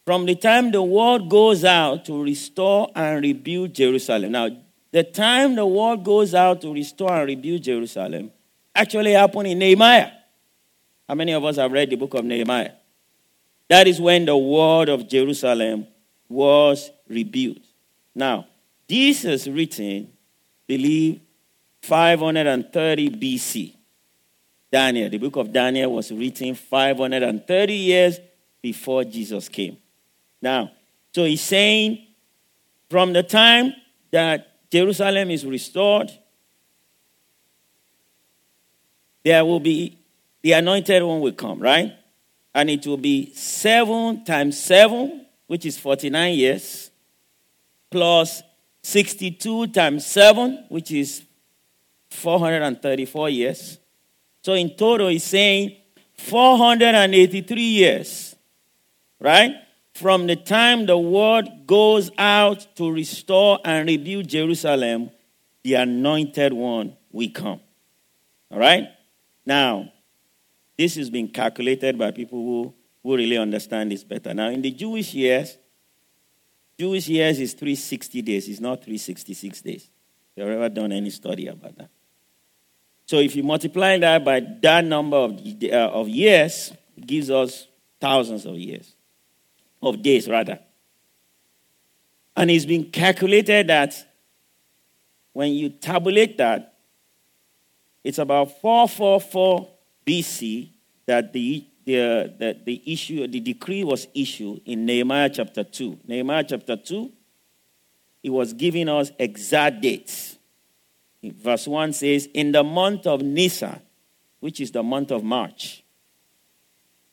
from 0.04 0.26
the 0.26 0.34
time 0.34 0.72
the 0.72 0.82
word 0.82 1.28
goes 1.28 1.64
out 1.64 2.04
to 2.06 2.22
restore 2.22 2.90
and 2.94 3.22
rebuild 3.22 3.72
Jerusalem. 3.72 4.32
Now, 4.32 4.48
the 4.90 5.04
time 5.04 5.54
the 5.54 5.64
word 5.64 6.02
goes 6.02 6.34
out 6.34 6.60
to 6.62 6.72
restore 6.72 7.12
and 7.12 7.26
rebuild 7.28 7.62
Jerusalem 7.62 8.32
actually 8.74 9.12
happened 9.12 9.46
in 9.46 9.58
Nehemiah. 9.58 10.10
How 11.08 11.14
many 11.14 11.32
of 11.32 11.44
us 11.44 11.56
have 11.56 11.70
read 11.70 11.88
the 11.88 11.96
book 11.96 12.14
of 12.14 12.24
Nehemiah? 12.24 12.72
That 13.68 13.86
is 13.86 14.00
when 14.00 14.26
the 14.26 14.36
word 14.36 14.88
of 14.88 15.08
Jerusalem 15.08 15.86
was 16.28 16.90
rebuilt. 17.08 17.58
Now, 18.14 18.46
this 18.88 19.24
is 19.24 19.48
written, 19.48 20.12
believe, 20.66 21.20
530 21.82 23.10
BC. 23.10 23.76
Daniel. 24.72 25.10
The 25.10 25.18
book 25.18 25.36
of 25.36 25.52
Daniel 25.52 25.92
was 25.92 26.10
written 26.10 26.54
530 26.54 27.74
years 27.74 28.18
before 28.62 29.04
Jesus 29.04 29.48
came. 29.48 29.76
Now, 30.40 30.72
so 31.14 31.24
he's 31.24 31.42
saying 31.42 32.06
from 32.88 33.12
the 33.12 33.22
time 33.22 33.74
that 34.10 34.70
Jerusalem 34.70 35.30
is 35.30 35.44
restored, 35.44 36.10
there 39.22 39.44
will 39.44 39.60
be 39.60 39.98
the 40.40 40.52
anointed 40.52 41.02
one 41.02 41.20
will 41.20 41.32
come, 41.32 41.60
right? 41.60 41.92
And 42.54 42.68
it 42.70 42.86
will 42.86 42.98
be 42.98 43.32
seven 43.34 44.24
times 44.24 44.58
seven, 44.58 45.26
which 45.46 45.64
is 45.66 45.78
49 45.78 46.34
years, 46.34 46.90
plus 47.90 48.42
62 48.82 49.68
times 49.68 50.06
seven, 50.06 50.64
which 50.68 50.90
is 50.90 51.22
434 52.10 53.30
years, 53.30 53.78
so 54.42 54.54
in 54.54 54.70
total, 54.70 55.08
he's 55.08 55.24
saying 55.24 55.76
483 56.14 57.62
years, 57.62 58.34
right? 59.20 59.54
From 59.94 60.26
the 60.26 60.36
time 60.36 60.86
the 60.86 60.98
word 60.98 61.48
goes 61.66 62.10
out 62.18 62.66
to 62.76 62.90
restore 62.90 63.60
and 63.64 63.88
rebuild 63.88 64.28
Jerusalem, 64.28 65.10
the 65.62 65.74
anointed 65.74 66.52
one 66.52 66.96
will 67.12 67.30
come. 67.30 67.60
All 68.50 68.58
right? 68.58 68.88
Now, 69.46 69.92
this 70.76 70.96
has 70.96 71.10
been 71.10 71.28
calculated 71.28 71.98
by 71.98 72.10
people 72.10 72.38
who, 72.38 72.74
who 73.02 73.16
really 73.16 73.38
understand 73.38 73.92
this 73.92 74.04
better. 74.04 74.32
Now, 74.32 74.48
in 74.48 74.62
the 74.62 74.70
Jewish 74.70 75.14
years, 75.14 75.58
Jewish 76.78 77.08
years 77.08 77.38
is 77.38 77.52
360 77.54 78.22
days, 78.22 78.48
it's 78.48 78.60
not 78.60 78.82
366 78.82 79.60
days. 79.60 79.90
Have 80.36 80.46
you 80.46 80.54
ever 80.54 80.68
done 80.68 80.92
any 80.92 81.10
study 81.10 81.46
about 81.46 81.76
that? 81.76 81.90
So 83.06 83.18
if 83.18 83.36
you 83.36 83.42
multiply 83.42 83.98
that 83.98 84.24
by 84.24 84.40
that 84.62 84.84
number 84.84 85.16
of, 85.16 85.32
uh, 85.64 85.90
of 85.92 86.08
years, 86.08 86.72
it 86.96 87.06
gives 87.06 87.30
us 87.30 87.66
thousands 88.00 88.46
of 88.46 88.56
years, 88.56 88.94
of 89.82 90.02
days 90.02 90.28
rather. 90.28 90.58
And 92.36 92.50
it's 92.50 92.64
been 92.64 92.90
calculated 92.90 93.66
that 93.68 93.94
when 95.32 95.52
you 95.52 95.68
tabulate 95.70 96.38
that, 96.38 96.74
it's 98.02 98.18
about 98.18 98.60
444 98.60 99.68
BC 100.06 100.70
that 101.06 101.32
the, 101.32 101.64
the, 101.84 102.32
the, 102.38 102.58
the 102.64 102.92
issue, 102.92 103.26
the 103.26 103.40
decree 103.40 103.84
was 103.84 104.06
issued 104.14 104.62
in 104.64 104.86
Nehemiah 104.86 105.30
chapter 105.30 105.64
2. 105.64 106.00
Nehemiah 106.06 106.44
chapter 106.44 106.76
2, 106.76 107.12
it 108.22 108.30
was 108.30 108.52
giving 108.52 108.88
us 108.88 109.10
exact 109.18 109.80
dates. 109.80 110.38
Verse 111.22 111.66
1 111.66 111.92
says, 111.92 112.28
In 112.34 112.52
the 112.52 112.64
month 112.64 113.06
of 113.06 113.22
Nisan, 113.22 113.80
which 114.40 114.60
is 114.60 114.70
the 114.72 114.82
month 114.82 115.10
of 115.10 115.22
March, 115.22 115.84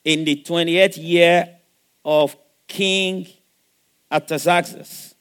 in 0.04 0.26
the 0.26 0.44
28th 0.44 0.98
year 0.98 1.58
of 2.04 2.36
King 2.68 3.28
Artaxerxes, 4.12 5.16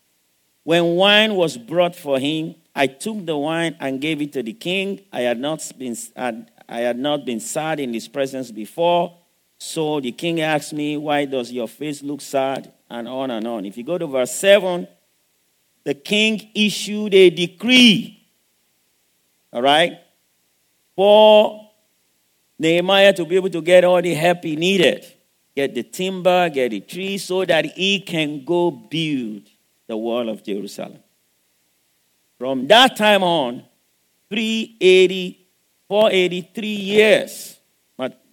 when 0.62 0.96
wine 0.96 1.34
was 1.34 1.56
brought 1.56 1.96
for 1.96 2.18
him, 2.18 2.54
I 2.74 2.86
took 2.86 3.24
the 3.26 3.36
wine 3.36 3.76
and 3.80 4.00
gave 4.00 4.22
it 4.22 4.32
to 4.34 4.42
the 4.42 4.52
king. 4.52 5.00
I 5.12 5.22
had 5.22 5.40
not 5.40 5.72
been, 5.78 5.96
I 6.68 6.80
had 6.80 6.98
not 6.98 7.24
been 7.24 7.40
sad 7.40 7.80
in 7.80 7.94
his 7.94 8.08
presence 8.08 8.50
before. 8.50 9.16
So 9.58 10.00
the 10.00 10.12
king 10.12 10.40
asked 10.40 10.72
me, 10.72 10.96
Why 10.96 11.24
does 11.24 11.50
your 11.50 11.68
face 11.68 12.02
look 12.02 12.20
sad? 12.20 12.72
And 12.90 13.06
on 13.08 13.30
and 13.30 13.46
on. 13.46 13.66
If 13.66 13.76
you 13.76 13.84
go 13.84 13.98
to 13.98 14.06
verse 14.06 14.32
7, 14.32 14.86
the 15.84 15.94
king 15.94 16.50
issued 16.54 17.14
a 17.14 17.30
decree 17.30 18.18
all 19.52 19.62
right? 19.62 19.98
For 20.94 21.70
Nehemiah 22.58 23.12
to 23.14 23.24
be 23.24 23.36
able 23.36 23.50
to 23.50 23.62
get 23.62 23.84
all 23.84 24.02
the 24.02 24.14
help 24.14 24.42
he 24.42 24.56
needed, 24.56 25.06
get 25.54 25.74
the 25.74 25.82
timber, 25.82 26.48
get 26.50 26.70
the 26.70 26.80
trees, 26.80 27.24
so 27.24 27.44
that 27.44 27.64
he 27.64 28.00
can 28.00 28.44
go 28.44 28.70
build 28.70 29.42
the 29.86 29.96
wall 29.96 30.28
of 30.28 30.42
Jerusalem. 30.42 30.98
From 32.38 32.66
that 32.68 32.96
time 32.96 33.22
on, 33.22 33.64
380, 34.30 35.37
483 35.88 36.68
years, 36.68 37.58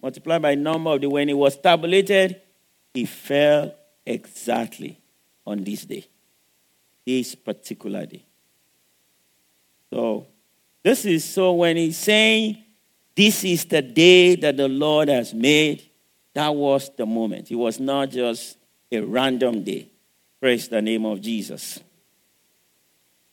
multiplied 0.02 0.42
by 0.42 0.54
number 0.54 0.90
of 0.90 1.00
the 1.00 1.08
when 1.08 1.28
it 1.28 1.36
was 1.36 1.56
tabulated, 1.58 2.40
he 2.94 3.04
fell 3.06 3.74
exactly 4.04 5.00
on 5.46 5.64
this 5.64 5.84
day, 5.84 6.06
this 7.04 7.34
particular 7.34 8.06
day. 8.06 8.24
So 9.90 10.26
this 10.82 11.04
is 11.04 11.24
so 11.24 11.54
when 11.54 11.76
he's 11.76 11.96
saying, 11.96 12.62
This 13.14 13.44
is 13.44 13.64
the 13.64 13.82
day 13.82 14.36
that 14.36 14.56
the 14.56 14.68
Lord 14.68 15.08
has 15.08 15.32
made, 15.32 15.90
that 16.34 16.54
was 16.54 16.90
the 16.96 17.06
moment. 17.06 17.50
It 17.50 17.56
was 17.56 17.80
not 17.80 18.10
just 18.10 18.58
a 18.92 19.00
random 19.00 19.64
day. 19.64 19.88
Praise 20.38 20.68
the 20.68 20.82
name 20.82 21.06
of 21.06 21.20
Jesus. 21.20 21.80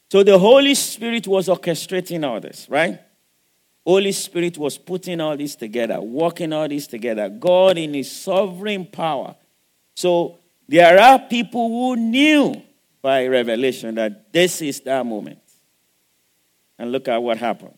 So 0.10 0.24
the 0.24 0.40
Holy 0.40 0.74
Spirit 0.74 1.28
was 1.28 1.48
orchestrating 1.48 2.26
all 2.28 2.40
this, 2.40 2.68
right? 2.70 3.02
Holy 3.86 4.12
Spirit 4.12 4.58
was 4.58 4.78
putting 4.78 5.20
all 5.20 5.36
this 5.36 5.56
together, 5.56 6.00
working 6.00 6.54
all 6.54 6.68
this 6.68 6.88
together. 6.88 7.30
God 7.30 7.78
in 7.78 7.94
His 7.94 8.12
sovereign 8.12 8.86
power. 8.86 9.36
So 9.96 10.40
there 10.68 11.00
are 11.00 11.20
people 11.20 11.68
who 11.68 11.96
knew 11.96 12.62
by 13.02 13.28
revelation 13.28 13.96
that 13.96 14.32
this 14.32 14.62
is 14.62 14.80
that 14.82 15.06
moment. 15.06 15.40
And 16.80 16.92
look 16.92 17.08
at 17.08 17.22
what 17.22 17.38
happened. 17.38 17.78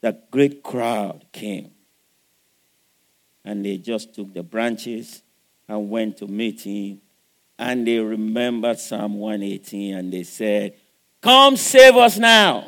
The 0.00 0.18
great 0.30 0.62
crowd 0.62 1.24
came. 1.32 1.70
And 3.44 3.64
they 3.64 3.78
just 3.78 4.14
took 4.14 4.34
the 4.34 4.42
branches 4.42 5.22
and 5.68 5.88
went 5.88 6.18
to 6.18 6.26
meet 6.26 6.62
him 6.62 7.00
and 7.60 7.86
they 7.86 7.98
remembered 7.98 8.80
Psalm 8.80 9.18
118 9.18 9.94
and 9.94 10.10
they 10.10 10.22
said, 10.22 10.72
Come 11.20 11.58
save 11.58 11.94
us 11.94 12.16
now. 12.16 12.64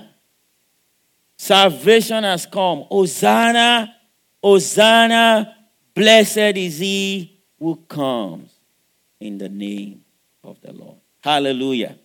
Salvation 1.43 2.23
has 2.23 2.47
come. 2.47 2.85
Hosanna, 2.89 3.93
Hosanna, 4.41 5.53
blessed 5.93 6.57
is 6.57 6.79
he 6.79 7.37
who 7.59 7.75
comes 7.89 8.49
in 9.19 9.39
the 9.39 9.49
name 9.49 10.05
of 10.45 10.61
the 10.61 10.73
Lord. 10.73 10.99
Hallelujah. 11.21 11.97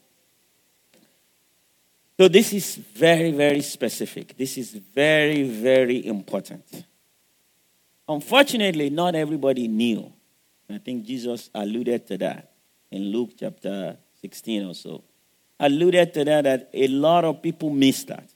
So, 2.19 2.27
this 2.27 2.51
is 2.51 2.77
very, 2.77 3.29
very 3.29 3.61
specific. 3.61 4.35
This 4.35 4.57
is 4.57 4.71
very, 4.71 5.43
very 5.43 6.03
important. 6.07 6.63
Unfortunately, 8.09 8.89
not 8.89 9.13
everybody 9.13 9.67
knew. 9.67 10.11
I 10.67 10.79
think 10.79 11.05
Jesus 11.05 11.51
alluded 11.53 12.07
to 12.07 12.17
that 12.17 12.53
in 12.89 13.03
Luke 13.11 13.33
chapter 13.39 13.97
16 14.19 14.65
or 14.65 14.73
so. 14.73 15.03
Alluded 15.59 16.11
to 16.15 16.25
that, 16.25 16.43
that 16.45 16.69
a 16.73 16.87
lot 16.87 17.23
of 17.23 17.43
people 17.43 17.69
missed 17.69 18.07
that. 18.07 18.27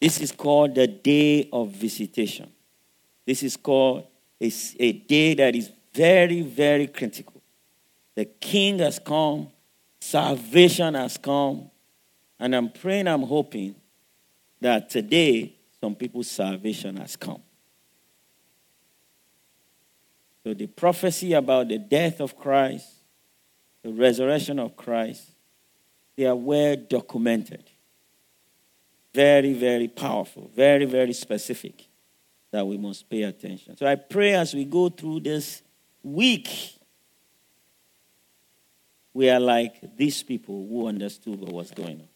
This 0.00 0.20
is 0.20 0.32
called 0.32 0.74
the 0.74 0.86
day 0.86 1.48
of 1.52 1.70
visitation. 1.70 2.50
This 3.26 3.42
is 3.42 3.56
called 3.56 4.06
a, 4.40 4.52
a 4.78 4.92
day 4.92 5.34
that 5.34 5.56
is 5.56 5.70
very, 5.92 6.42
very 6.42 6.86
critical. 6.86 7.42
The 8.14 8.24
king 8.24 8.78
has 8.78 8.98
come, 8.98 9.48
salvation 10.00 10.94
has 10.94 11.16
come, 11.16 11.70
and 12.38 12.54
I'm 12.54 12.70
praying, 12.70 13.08
I'm 13.08 13.22
hoping 13.22 13.74
that 14.60 14.90
today 14.90 15.54
some 15.80 15.94
people's 15.94 16.28
salvation 16.28 16.96
has 16.96 17.16
come. 17.16 17.42
So 20.44 20.54
the 20.54 20.66
prophecy 20.66 21.32
about 21.32 21.68
the 21.68 21.78
death 21.78 22.20
of 22.20 22.36
Christ, 22.36 22.88
the 23.82 23.92
resurrection 23.92 24.58
of 24.58 24.76
Christ, 24.76 25.30
they 26.16 26.26
are 26.26 26.36
well 26.36 26.76
documented. 26.76 27.64
Very, 29.18 29.52
very 29.52 29.88
powerful, 29.88 30.48
very, 30.54 30.84
very 30.84 31.12
specific 31.12 31.88
that 32.52 32.64
we 32.64 32.78
must 32.78 33.10
pay 33.10 33.24
attention. 33.24 33.76
So 33.76 33.84
I 33.84 33.96
pray 33.96 34.34
as 34.34 34.54
we 34.54 34.64
go 34.64 34.90
through 34.90 35.18
this 35.18 35.60
week, 36.04 36.48
we 39.12 39.28
are 39.28 39.40
like 39.40 39.96
these 39.96 40.22
people 40.22 40.64
who 40.68 40.86
understood 40.86 41.40
what 41.40 41.52
was 41.52 41.72
going 41.72 42.02
on. 42.02 42.08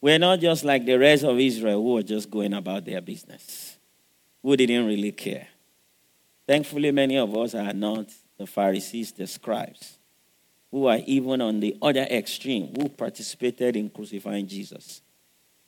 We're 0.00 0.18
not 0.18 0.40
just 0.40 0.64
like 0.64 0.86
the 0.86 0.98
rest 0.98 1.24
of 1.24 1.38
Israel 1.38 1.82
who 1.82 1.92
were 1.92 2.02
just 2.02 2.30
going 2.30 2.54
about 2.54 2.86
their 2.86 3.02
business, 3.02 3.76
who 4.42 4.56
didn't 4.56 4.86
really 4.86 5.12
care. 5.12 5.48
Thankfully, 6.46 6.90
many 6.90 7.18
of 7.18 7.36
us 7.36 7.54
are 7.54 7.74
not 7.74 8.06
the 8.38 8.46
Pharisees, 8.46 9.12
the 9.12 9.26
scribes, 9.26 9.98
who 10.70 10.86
are 10.86 11.00
even 11.04 11.42
on 11.42 11.60
the 11.60 11.76
other 11.82 12.06
extreme, 12.10 12.72
who 12.74 12.88
participated 12.88 13.76
in 13.76 13.90
crucifying 13.90 14.46
Jesus. 14.46 15.02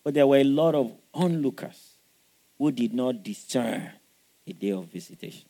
But 0.05 0.15
there 0.15 0.27
were 0.27 0.37
a 0.37 0.45
lot 0.45 0.75
of 0.75 0.93
onlookers 1.13 1.95
who 2.59 2.71
did 2.71 2.95
not 2.95 3.23
discern 3.25 3.91
a 4.47 4.53
day 4.53 4.71
of 4.71 4.85
visitation. 4.85 5.49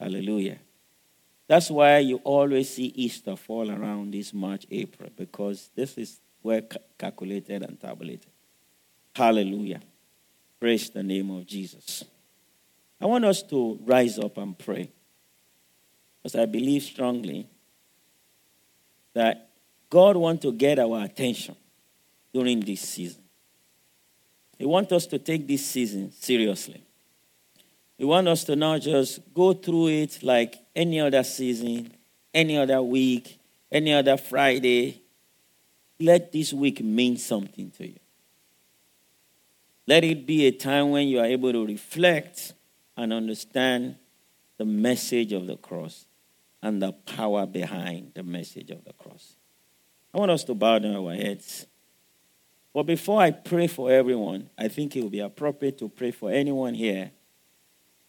Hallelujah. 0.00 0.58
That's 1.46 1.70
why 1.70 1.98
you 1.98 2.16
always 2.24 2.74
see 2.74 2.86
Easter 2.86 3.36
fall 3.36 3.70
around 3.70 4.12
this 4.12 4.34
March, 4.34 4.66
April, 4.70 5.10
because 5.16 5.70
this 5.74 5.96
is 5.96 6.20
well 6.42 6.62
calculated 6.98 7.62
and 7.62 7.78
tabulated. 7.80 8.30
Hallelujah. 9.14 9.80
Praise 10.58 10.90
the 10.90 11.02
name 11.02 11.30
of 11.30 11.46
Jesus. 11.46 12.04
I 13.00 13.06
want 13.06 13.24
us 13.24 13.42
to 13.44 13.78
rise 13.84 14.18
up 14.18 14.38
and 14.38 14.58
pray. 14.58 14.90
Because 16.22 16.34
I 16.40 16.46
believe 16.46 16.82
strongly 16.82 17.46
that 19.14 19.50
God 19.88 20.16
wants 20.16 20.42
to 20.42 20.52
get 20.52 20.78
our 20.78 21.04
attention 21.04 21.56
during 22.32 22.60
this 22.60 22.80
season. 22.80 23.22
He 24.58 24.66
wants 24.66 24.92
us 24.92 25.06
to 25.06 25.18
take 25.18 25.46
this 25.46 25.64
season 25.64 26.10
seriously. 26.12 26.82
He 27.96 28.04
wants 28.04 28.28
us 28.28 28.44
to 28.44 28.56
not 28.56 28.82
just 28.82 29.20
go 29.32 29.52
through 29.52 29.88
it 29.88 30.22
like 30.22 30.56
any 30.74 31.00
other 31.00 31.22
season, 31.22 31.92
any 32.34 32.56
other 32.56 32.82
week, 32.82 33.38
any 33.70 33.92
other 33.92 34.16
Friday, 34.16 35.02
let 36.00 36.32
this 36.32 36.52
week 36.52 36.82
mean 36.82 37.16
something 37.16 37.70
to 37.72 37.86
you. 37.86 37.98
Let 39.86 40.04
it 40.04 40.26
be 40.26 40.46
a 40.46 40.52
time 40.52 40.90
when 40.90 41.08
you 41.08 41.18
are 41.18 41.24
able 41.24 41.52
to 41.52 41.66
reflect 41.66 42.52
and 42.96 43.12
understand 43.12 43.96
the 44.58 44.64
message 44.64 45.32
of 45.32 45.46
the 45.46 45.56
cross 45.56 46.06
and 46.62 46.82
the 46.82 46.92
power 46.92 47.46
behind 47.46 48.12
the 48.14 48.22
message 48.22 48.70
of 48.70 48.84
the 48.84 48.92
cross. 48.92 49.36
I 50.12 50.18
want 50.18 50.30
us 50.30 50.44
to 50.44 50.54
bow 50.54 50.78
down 50.78 50.96
our 50.96 51.14
heads. 51.14 51.66
But 52.78 52.86
before 52.86 53.20
I 53.20 53.32
pray 53.32 53.66
for 53.66 53.90
everyone, 53.90 54.50
I 54.56 54.68
think 54.68 54.94
it 54.94 55.02
would 55.02 55.10
be 55.10 55.18
appropriate 55.18 55.78
to 55.78 55.88
pray 55.88 56.12
for 56.12 56.30
anyone 56.30 56.74
here 56.74 57.10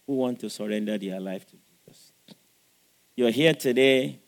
who 0.05 0.13
want 0.13 0.39
to 0.41 0.49
surrender 0.51 0.95
their 0.95 1.19
life 1.19 1.43
to 1.47 1.55
Jesus. 1.55 2.11
You're 3.15 3.31
here 3.31 3.55
today, 3.55 4.19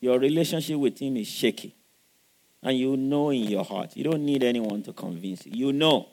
your 0.00 0.18
relationship 0.18 0.76
with 0.76 0.98
him 0.98 1.16
is 1.18 1.28
shaky. 1.28 1.76
And 2.60 2.76
you 2.76 2.96
know 2.96 3.30
in 3.30 3.44
your 3.44 3.64
heart, 3.64 3.96
you 3.96 4.02
don't 4.02 4.26
need 4.26 4.42
anyone 4.42 4.82
to 4.82 4.92
convince 4.92 5.46
you. 5.46 5.68
You 5.68 5.72
know 5.72 6.08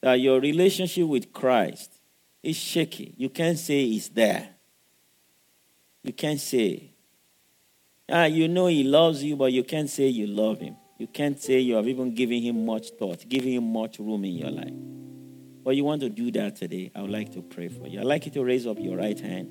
that 0.00 0.20
your 0.20 0.38
relationship 0.38 1.08
with 1.08 1.32
Christ 1.32 1.92
is 2.40 2.54
shaky. 2.54 3.14
You 3.16 3.30
can't 3.30 3.58
say 3.58 3.82
it's 3.82 4.10
there. 4.10 4.48
You 6.04 6.12
can't 6.12 6.38
say. 6.38 6.92
Ah, 8.08 8.26
you 8.26 8.46
know 8.46 8.68
he 8.68 8.84
loves 8.84 9.24
you, 9.24 9.34
but 9.34 9.52
you 9.52 9.64
can't 9.64 9.90
say 9.90 10.06
you 10.06 10.28
love 10.28 10.60
him. 10.60 10.76
You 11.00 11.06
can't 11.06 11.40
say 11.40 11.60
you 11.60 11.76
have 11.76 11.88
even 11.88 12.14
given 12.14 12.42
him 12.42 12.66
much 12.66 12.90
thought, 12.90 13.26
giving 13.26 13.54
him 13.54 13.72
much 13.72 13.98
room 13.98 14.22
in 14.22 14.34
your 14.34 14.50
life. 14.50 14.74
But 15.64 15.74
you 15.74 15.82
want 15.82 16.02
to 16.02 16.10
do 16.10 16.30
that 16.32 16.56
today, 16.56 16.92
I 16.94 17.00
would 17.00 17.10
like 17.10 17.32
to 17.32 17.40
pray 17.40 17.68
for 17.68 17.88
you. 17.88 18.00
I'd 18.00 18.04
like 18.04 18.26
you 18.26 18.32
to 18.32 18.44
raise 18.44 18.66
up 18.66 18.78
your 18.78 18.98
right 18.98 19.18
hand. 19.18 19.48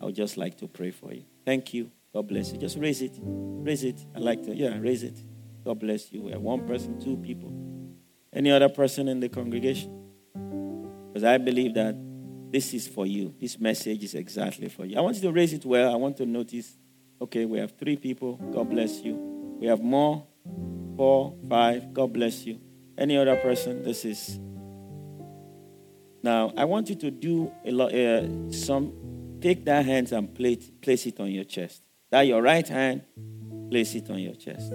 I 0.00 0.06
would 0.06 0.14
just 0.14 0.38
like 0.38 0.56
to 0.60 0.68
pray 0.68 0.90
for 0.90 1.12
you. 1.12 1.24
Thank 1.44 1.74
you. 1.74 1.90
God 2.14 2.26
bless 2.26 2.52
you. 2.52 2.58
Just 2.58 2.78
raise 2.78 3.02
it. 3.02 3.12
Raise 3.20 3.84
it. 3.84 4.02
I'd 4.16 4.22
like 4.22 4.44
to, 4.44 4.54
yeah, 4.54 4.78
raise 4.78 5.02
it. 5.02 5.22
God 5.62 5.78
bless 5.78 6.10
you. 6.10 6.22
We 6.22 6.32
have 6.32 6.40
one 6.40 6.66
person, 6.66 6.98
two 6.98 7.18
people. 7.18 7.52
Any 8.32 8.50
other 8.50 8.70
person 8.70 9.08
in 9.08 9.20
the 9.20 9.28
congregation? 9.28 10.08
Because 11.12 11.24
I 11.24 11.36
believe 11.36 11.74
that 11.74 11.94
this 12.50 12.72
is 12.72 12.88
for 12.88 13.04
you. 13.06 13.34
This 13.38 13.60
message 13.60 14.02
is 14.04 14.14
exactly 14.14 14.70
for 14.70 14.86
you. 14.86 14.96
I 14.96 15.02
want 15.02 15.16
you 15.16 15.22
to 15.22 15.32
raise 15.32 15.52
it 15.52 15.66
well. 15.66 15.92
I 15.92 15.96
want 15.96 16.16
to 16.16 16.24
notice 16.24 16.78
okay, 17.20 17.44
we 17.44 17.58
have 17.58 17.76
three 17.78 17.96
people. 17.96 18.36
God 18.36 18.70
bless 18.70 19.02
you. 19.02 19.16
We 19.60 19.66
have 19.66 19.82
more. 19.82 20.26
Four, 21.02 21.34
five. 21.48 21.92
God 21.92 22.12
bless 22.12 22.46
you. 22.46 22.60
Any 22.96 23.16
other 23.16 23.34
person? 23.34 23.82
This 23.82 24.04
is. 24.04 24.38
Now, 26.22 26.52
I 26.56 26.64
want 26.64 26.90
you 26.90 26.94
to 26.94 27.10
do 27.10 27.50
a 27.64 27.72
lot, 27.72 27.92
uh, 27.92 28.52
some, 28.52 29.38
take 29.40 29.64
that 29.64 29.84
hand 29.84 30.12
and 30.12 30.32
place, 30.32 30.70
place 30.80 31.04
it 31.06 31.18
on 31.18 31.32
your 31.32 31.42
chest. 31.42 31.82
That 32.10 32.20
your 32.20 32.40
right 32.40 32.68
hand, 32.68 33.02
place 33.68 33.96
it 33.96 34.10
on 34.10 34.20
your 34.20 34.36
chest. 34.36 34.70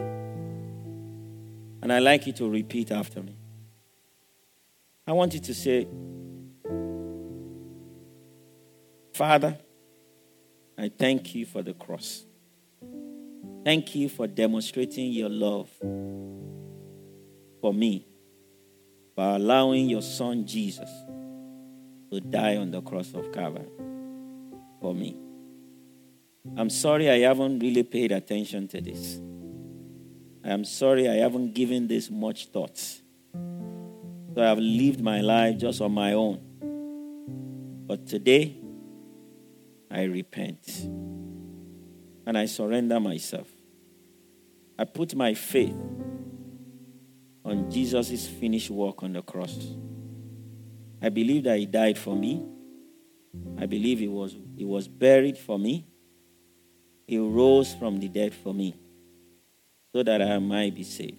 And 1.82 1.94
I 1.94 2.00
like 2.00 2.28
you 2.28 2.34
to 2.34 2.50
repeat 2.50 2.92
after 2.92 3.24
me. 3.24 3.38
I 5.08 5.14
want 5.14 5.34
you 5.34 5.40
to 5.40 5.54
say, 5.54 5.88
Father, 9.14 9.58
I 10.78 10.90
thank 10.90 11.34
you 11.36 11.46
for 11.46 11.64
the 11.64 11.74
cross. 11.74 12.27
Thank 13.68 13.96
you 13.96 14.08
for 14.08 14.28
demonstrating 14.28 15.12
your 15.12 15.28
love 15.28 15.70
for 17.60 17.74
me 17.74 18.08
by 19.14 19.36
allowing 19.36 19.90
your 19.90 20.02
son 20.02 20.48
Jesus 20.48 20.90
to 22.10 22.22
die 22.22 22.56
on 22.56 22.72
the 22.72 22.82
cross 22.82 23.14
of 23.14 23.30
Calvary 23.34 23.68
for 24.80 24.96
me. 24.96 25.18
I'm 26.56 26.70
sorry 26.70 27.10
I 27.10 27.20
haven't 27.20 27.60
really 27.60 27.84
paid 27.84 28.14
attention 28.14 28.70
to 28.70 28.80
this. 28.80 29.20
I'm 30.46 30.64
sorry 30.64 31.10
I 31.10 31.16
haven't 31.16 31.54
given 31.54 31.90
this 31.90 32.10
much 32.10 32.46
thought. 32.46 32.78
So 32.78 33.02
I've 34.38 34.60
lived 34.60 35.02
my 35.02 35.20
life 35.20 35.58
just 35.58 35.82
on 35.82 35.92
my 35.92 36.14
own. 36.14 36.40
But 37.86 38.08
today, 38.08 38.56
I 39.92 40.04
repent 40.04 40.88
and 42.26 42.38
I 42.38 42.46
surrender 42.46 43.02
myself. 43.02 43.57
I 44.78 44.86
put 44.86 45.16
my 45.16 45.34
faith 45.34 45.76
on 47.44 47.72
Jesus' 47.72 48.28
finished 48.28 48.70
work 48.70 49.04
on 49.04 49.14
the 49.14 49.22
cross. 49.22 49.58
I 51.02 51.10
believe 51.10 51.46
that 51.46 51.58
He 51.58 51.66
died 51.66 51.98
for 51.98 52.16
me. 52.16 52.46
I 53.58 53.66
believe 53.66 54.00
He 54.00 54.08
was, 54.08 54.36
he 54.56 54.66
was 54.66 54.88
buried 54.88 55.38
for 55.38 55.58
me. 55.58 55.88
He 57.08 57.18
rose 57.18 57.74
from 57.74 58.00
the 58.00 58.10
dead 58.10 58.34
for 58.34 58.54
me 58.54 58.76
so 59.94 60.04
that 60.04 60.22
I 60.22 60.38
might 60.40 60.76
be 60.76 60.84
saved. 60.84 61.18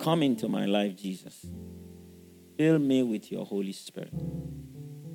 Come 0.00 0.22
into 0.22 0.48
my 0.48 0.66
life, 0.66 0.96
Jesus. 0.96 1.46
Fill 2.56 2.78
me 2.78 3.02
with 3.02 3.30
your 3.30 3.44
Holy 3.44 3.72
Spirit. 3.72 4.12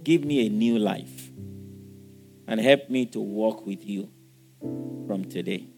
Give 0.03 0.23
me 0.23 0.45
a 0.45 0.49
new 0.49 0.79
life 0.79 1.31
and 2.47 2.59
help 2.59 2.89
me 2.89 3.05
to 3.07 3.19
walk 3.19 3.65
with 3.65 3.85
you 3.85 4.09
from 5.07 5.25
today. 5.25 5.70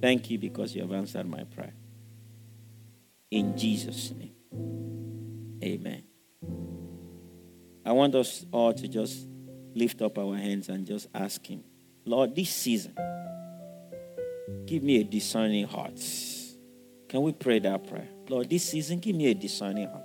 Thank 0.00 0.30
you 0.30 0.38
because 0.38 0.74
you 0.74 0.82
have 0.82 0.92
answered 0.92 1.28
my 1.28 1.44
prayer. 1.44 1.74
In 3.30 3.56
Jesus' 3.56 4.12
name. 4.12 4.34
Amen. 5.62 6.04
I 7.84 7.92
want 7.92 8.14
us 8.14 8.44
all 8.52 8.72
to 8.74 8.88
just 8.88 9.26
lift 9.74 10.02
up 10.02 10.18
our 10.18 10.36
hands 10.36 10.68
and 10.68 10.86
just 10.86 11.08
ask 11.14 11.44
Him, 11.46 11.64
Lord, 12.04 12.34
this 12.34 12.50
season, 12.50 12.94
give 14.66 14.82
me 14.82 15.00
a 15.00 15.04
discerning 15.04 15.66
heart. 15.66 16.00
Can 17.08 17.22
we 17.22 17.32
pray 17.32 17.58
that 17.60 17.88
prayer? 17.88 18.08
Lord, 18.28 18.50
this 18.50 18.64
season, 18.64 18.98
give 18.98 19.16
me 19.16 19.30
a 19.30 19.34
discerning 19.34 19.88
heart. 19.88 20.04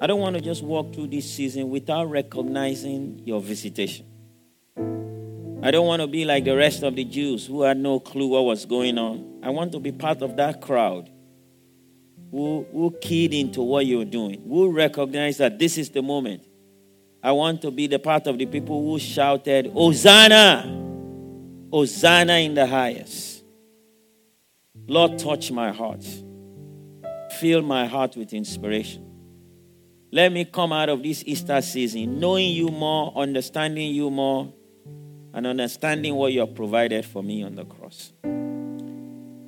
I 0.00 0.06
don't 0.06 0.20
want 0.20 0.34
to 0.36 0.42
just 0.42 0.62
walk 0.62 0.94
through 0.94 1.08
this 1.08 1.30
season 1.30 1.70
without 1.70 2.10
recognizing 2.10 3.22
your 3.24 3.40
visitation. 3.40 4.06
I 5.62 5.70
don't 5.70 5.84
mm. 5.84 5.88
want 5.88 6.02
to 6.02 6.08
be 6.08 6.24
like 6.24 6.44
the 6.44 6.56
rest 6.56 6.82
of 6.82 6.96
the 6.96 7.04
Jews 7.04 7.46
who 7.46 7.62
had 7.62 7.76
no 7.76 8.00
clue 8.00 8.28
what 8.28 8.44
was 8.44 8.66
going 8.66 8.98
on. 8.98 9.40
I 9.42 9.50
want 9.50 9.72
to 9.72 9.78
be 9.78 9.92
part 9.92 10.20
of 10.20 10.36
that 10.36 10.60
crowd 10.60 11.08
who, 12.32 12.66
who 12.72 12.96
keyed 13.00 13.32
into 13.32 13.62
what 13.62 13.86
you're 13.86 14.04
doing, 14.04 14.42
who 14.48 14.72
recognize 14.72 15.36
that 15.38 15.58
this 15.58 15.78
is 15.78 15.90
the 15.90 16.02
moment. 16.02 16.44
I 17.22 17.30
want 17.30 17.62
to 17.62 17.70
be 17.70 17.86
the 17.86 18.00
part 18.00 18.26
of 18.26 18.38
the 18.38 18.46
people 18.46 18.82
who 18.82 18.98
shouted, 18.98 19.66
Hosanna! 19.66 20.80
Hosanna 21.70 22.34
in 22.34 22.54
the 22.54 22.66
highest. 22.66 23.44
Lord, 24.88 25.18
touch 25.18 25.52
my 25.52 25.70
heart. 25.70 26.04
Fill 27.38 27.62
my 27.62 27.86
heart 27.86 28.16
with 28.16 28.32
inspiration. 28.32 29.08
Let 30.10 30.32
me 30.32 30.44
come 30.44 30.72
out 30.72 30.88
of 30.88 31.02
this 31.02 31.22
Easter 31.24 31.62
season 31.62 32.18
knowing 32.18 32.50
you 32.50 32.68
more, 32.68 33.12
understanding 33.16 33.94
you 33.94 34.10
more, 34.10 34.52
and 35.34 35.46
understanding 35.46 36.14
what 36.14 36.32
you 36.32 36.40
have 36.40 36.54
provided 36.54 37.04
for 37.04 37.22
me 37.22 37.42
on 37.42 37.54
the 37.54 37.64
cross. 37.64 38.12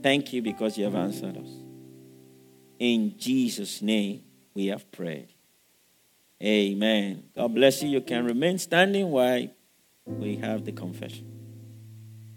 Thank 0.02 0.32
you 0.32 0.42
because 0.42 0.76
you 0.76 0.84
have 0.84 0.94
answered 0.94 1.36
us. 1.36 1.48
In 2.78 3.14
Jesus' 3.18 3.80
name, 3.80 4.22
we 4.54 4.66
have 4.66 4.90
prayed. 4.92 5.28
Amen. 6.42 7.24
God 7.34 7.54
bless 7.54 7.82
you. 7.82 7.88
You 7.88 8.00
can 8.00 8.24
remain 8.24 8.58
standing 8.58 9.10
while 9.10 9.48
we 10.04 10.36
have 10.36 10.64
the 10.64 10.72
confession. 10.72 11.33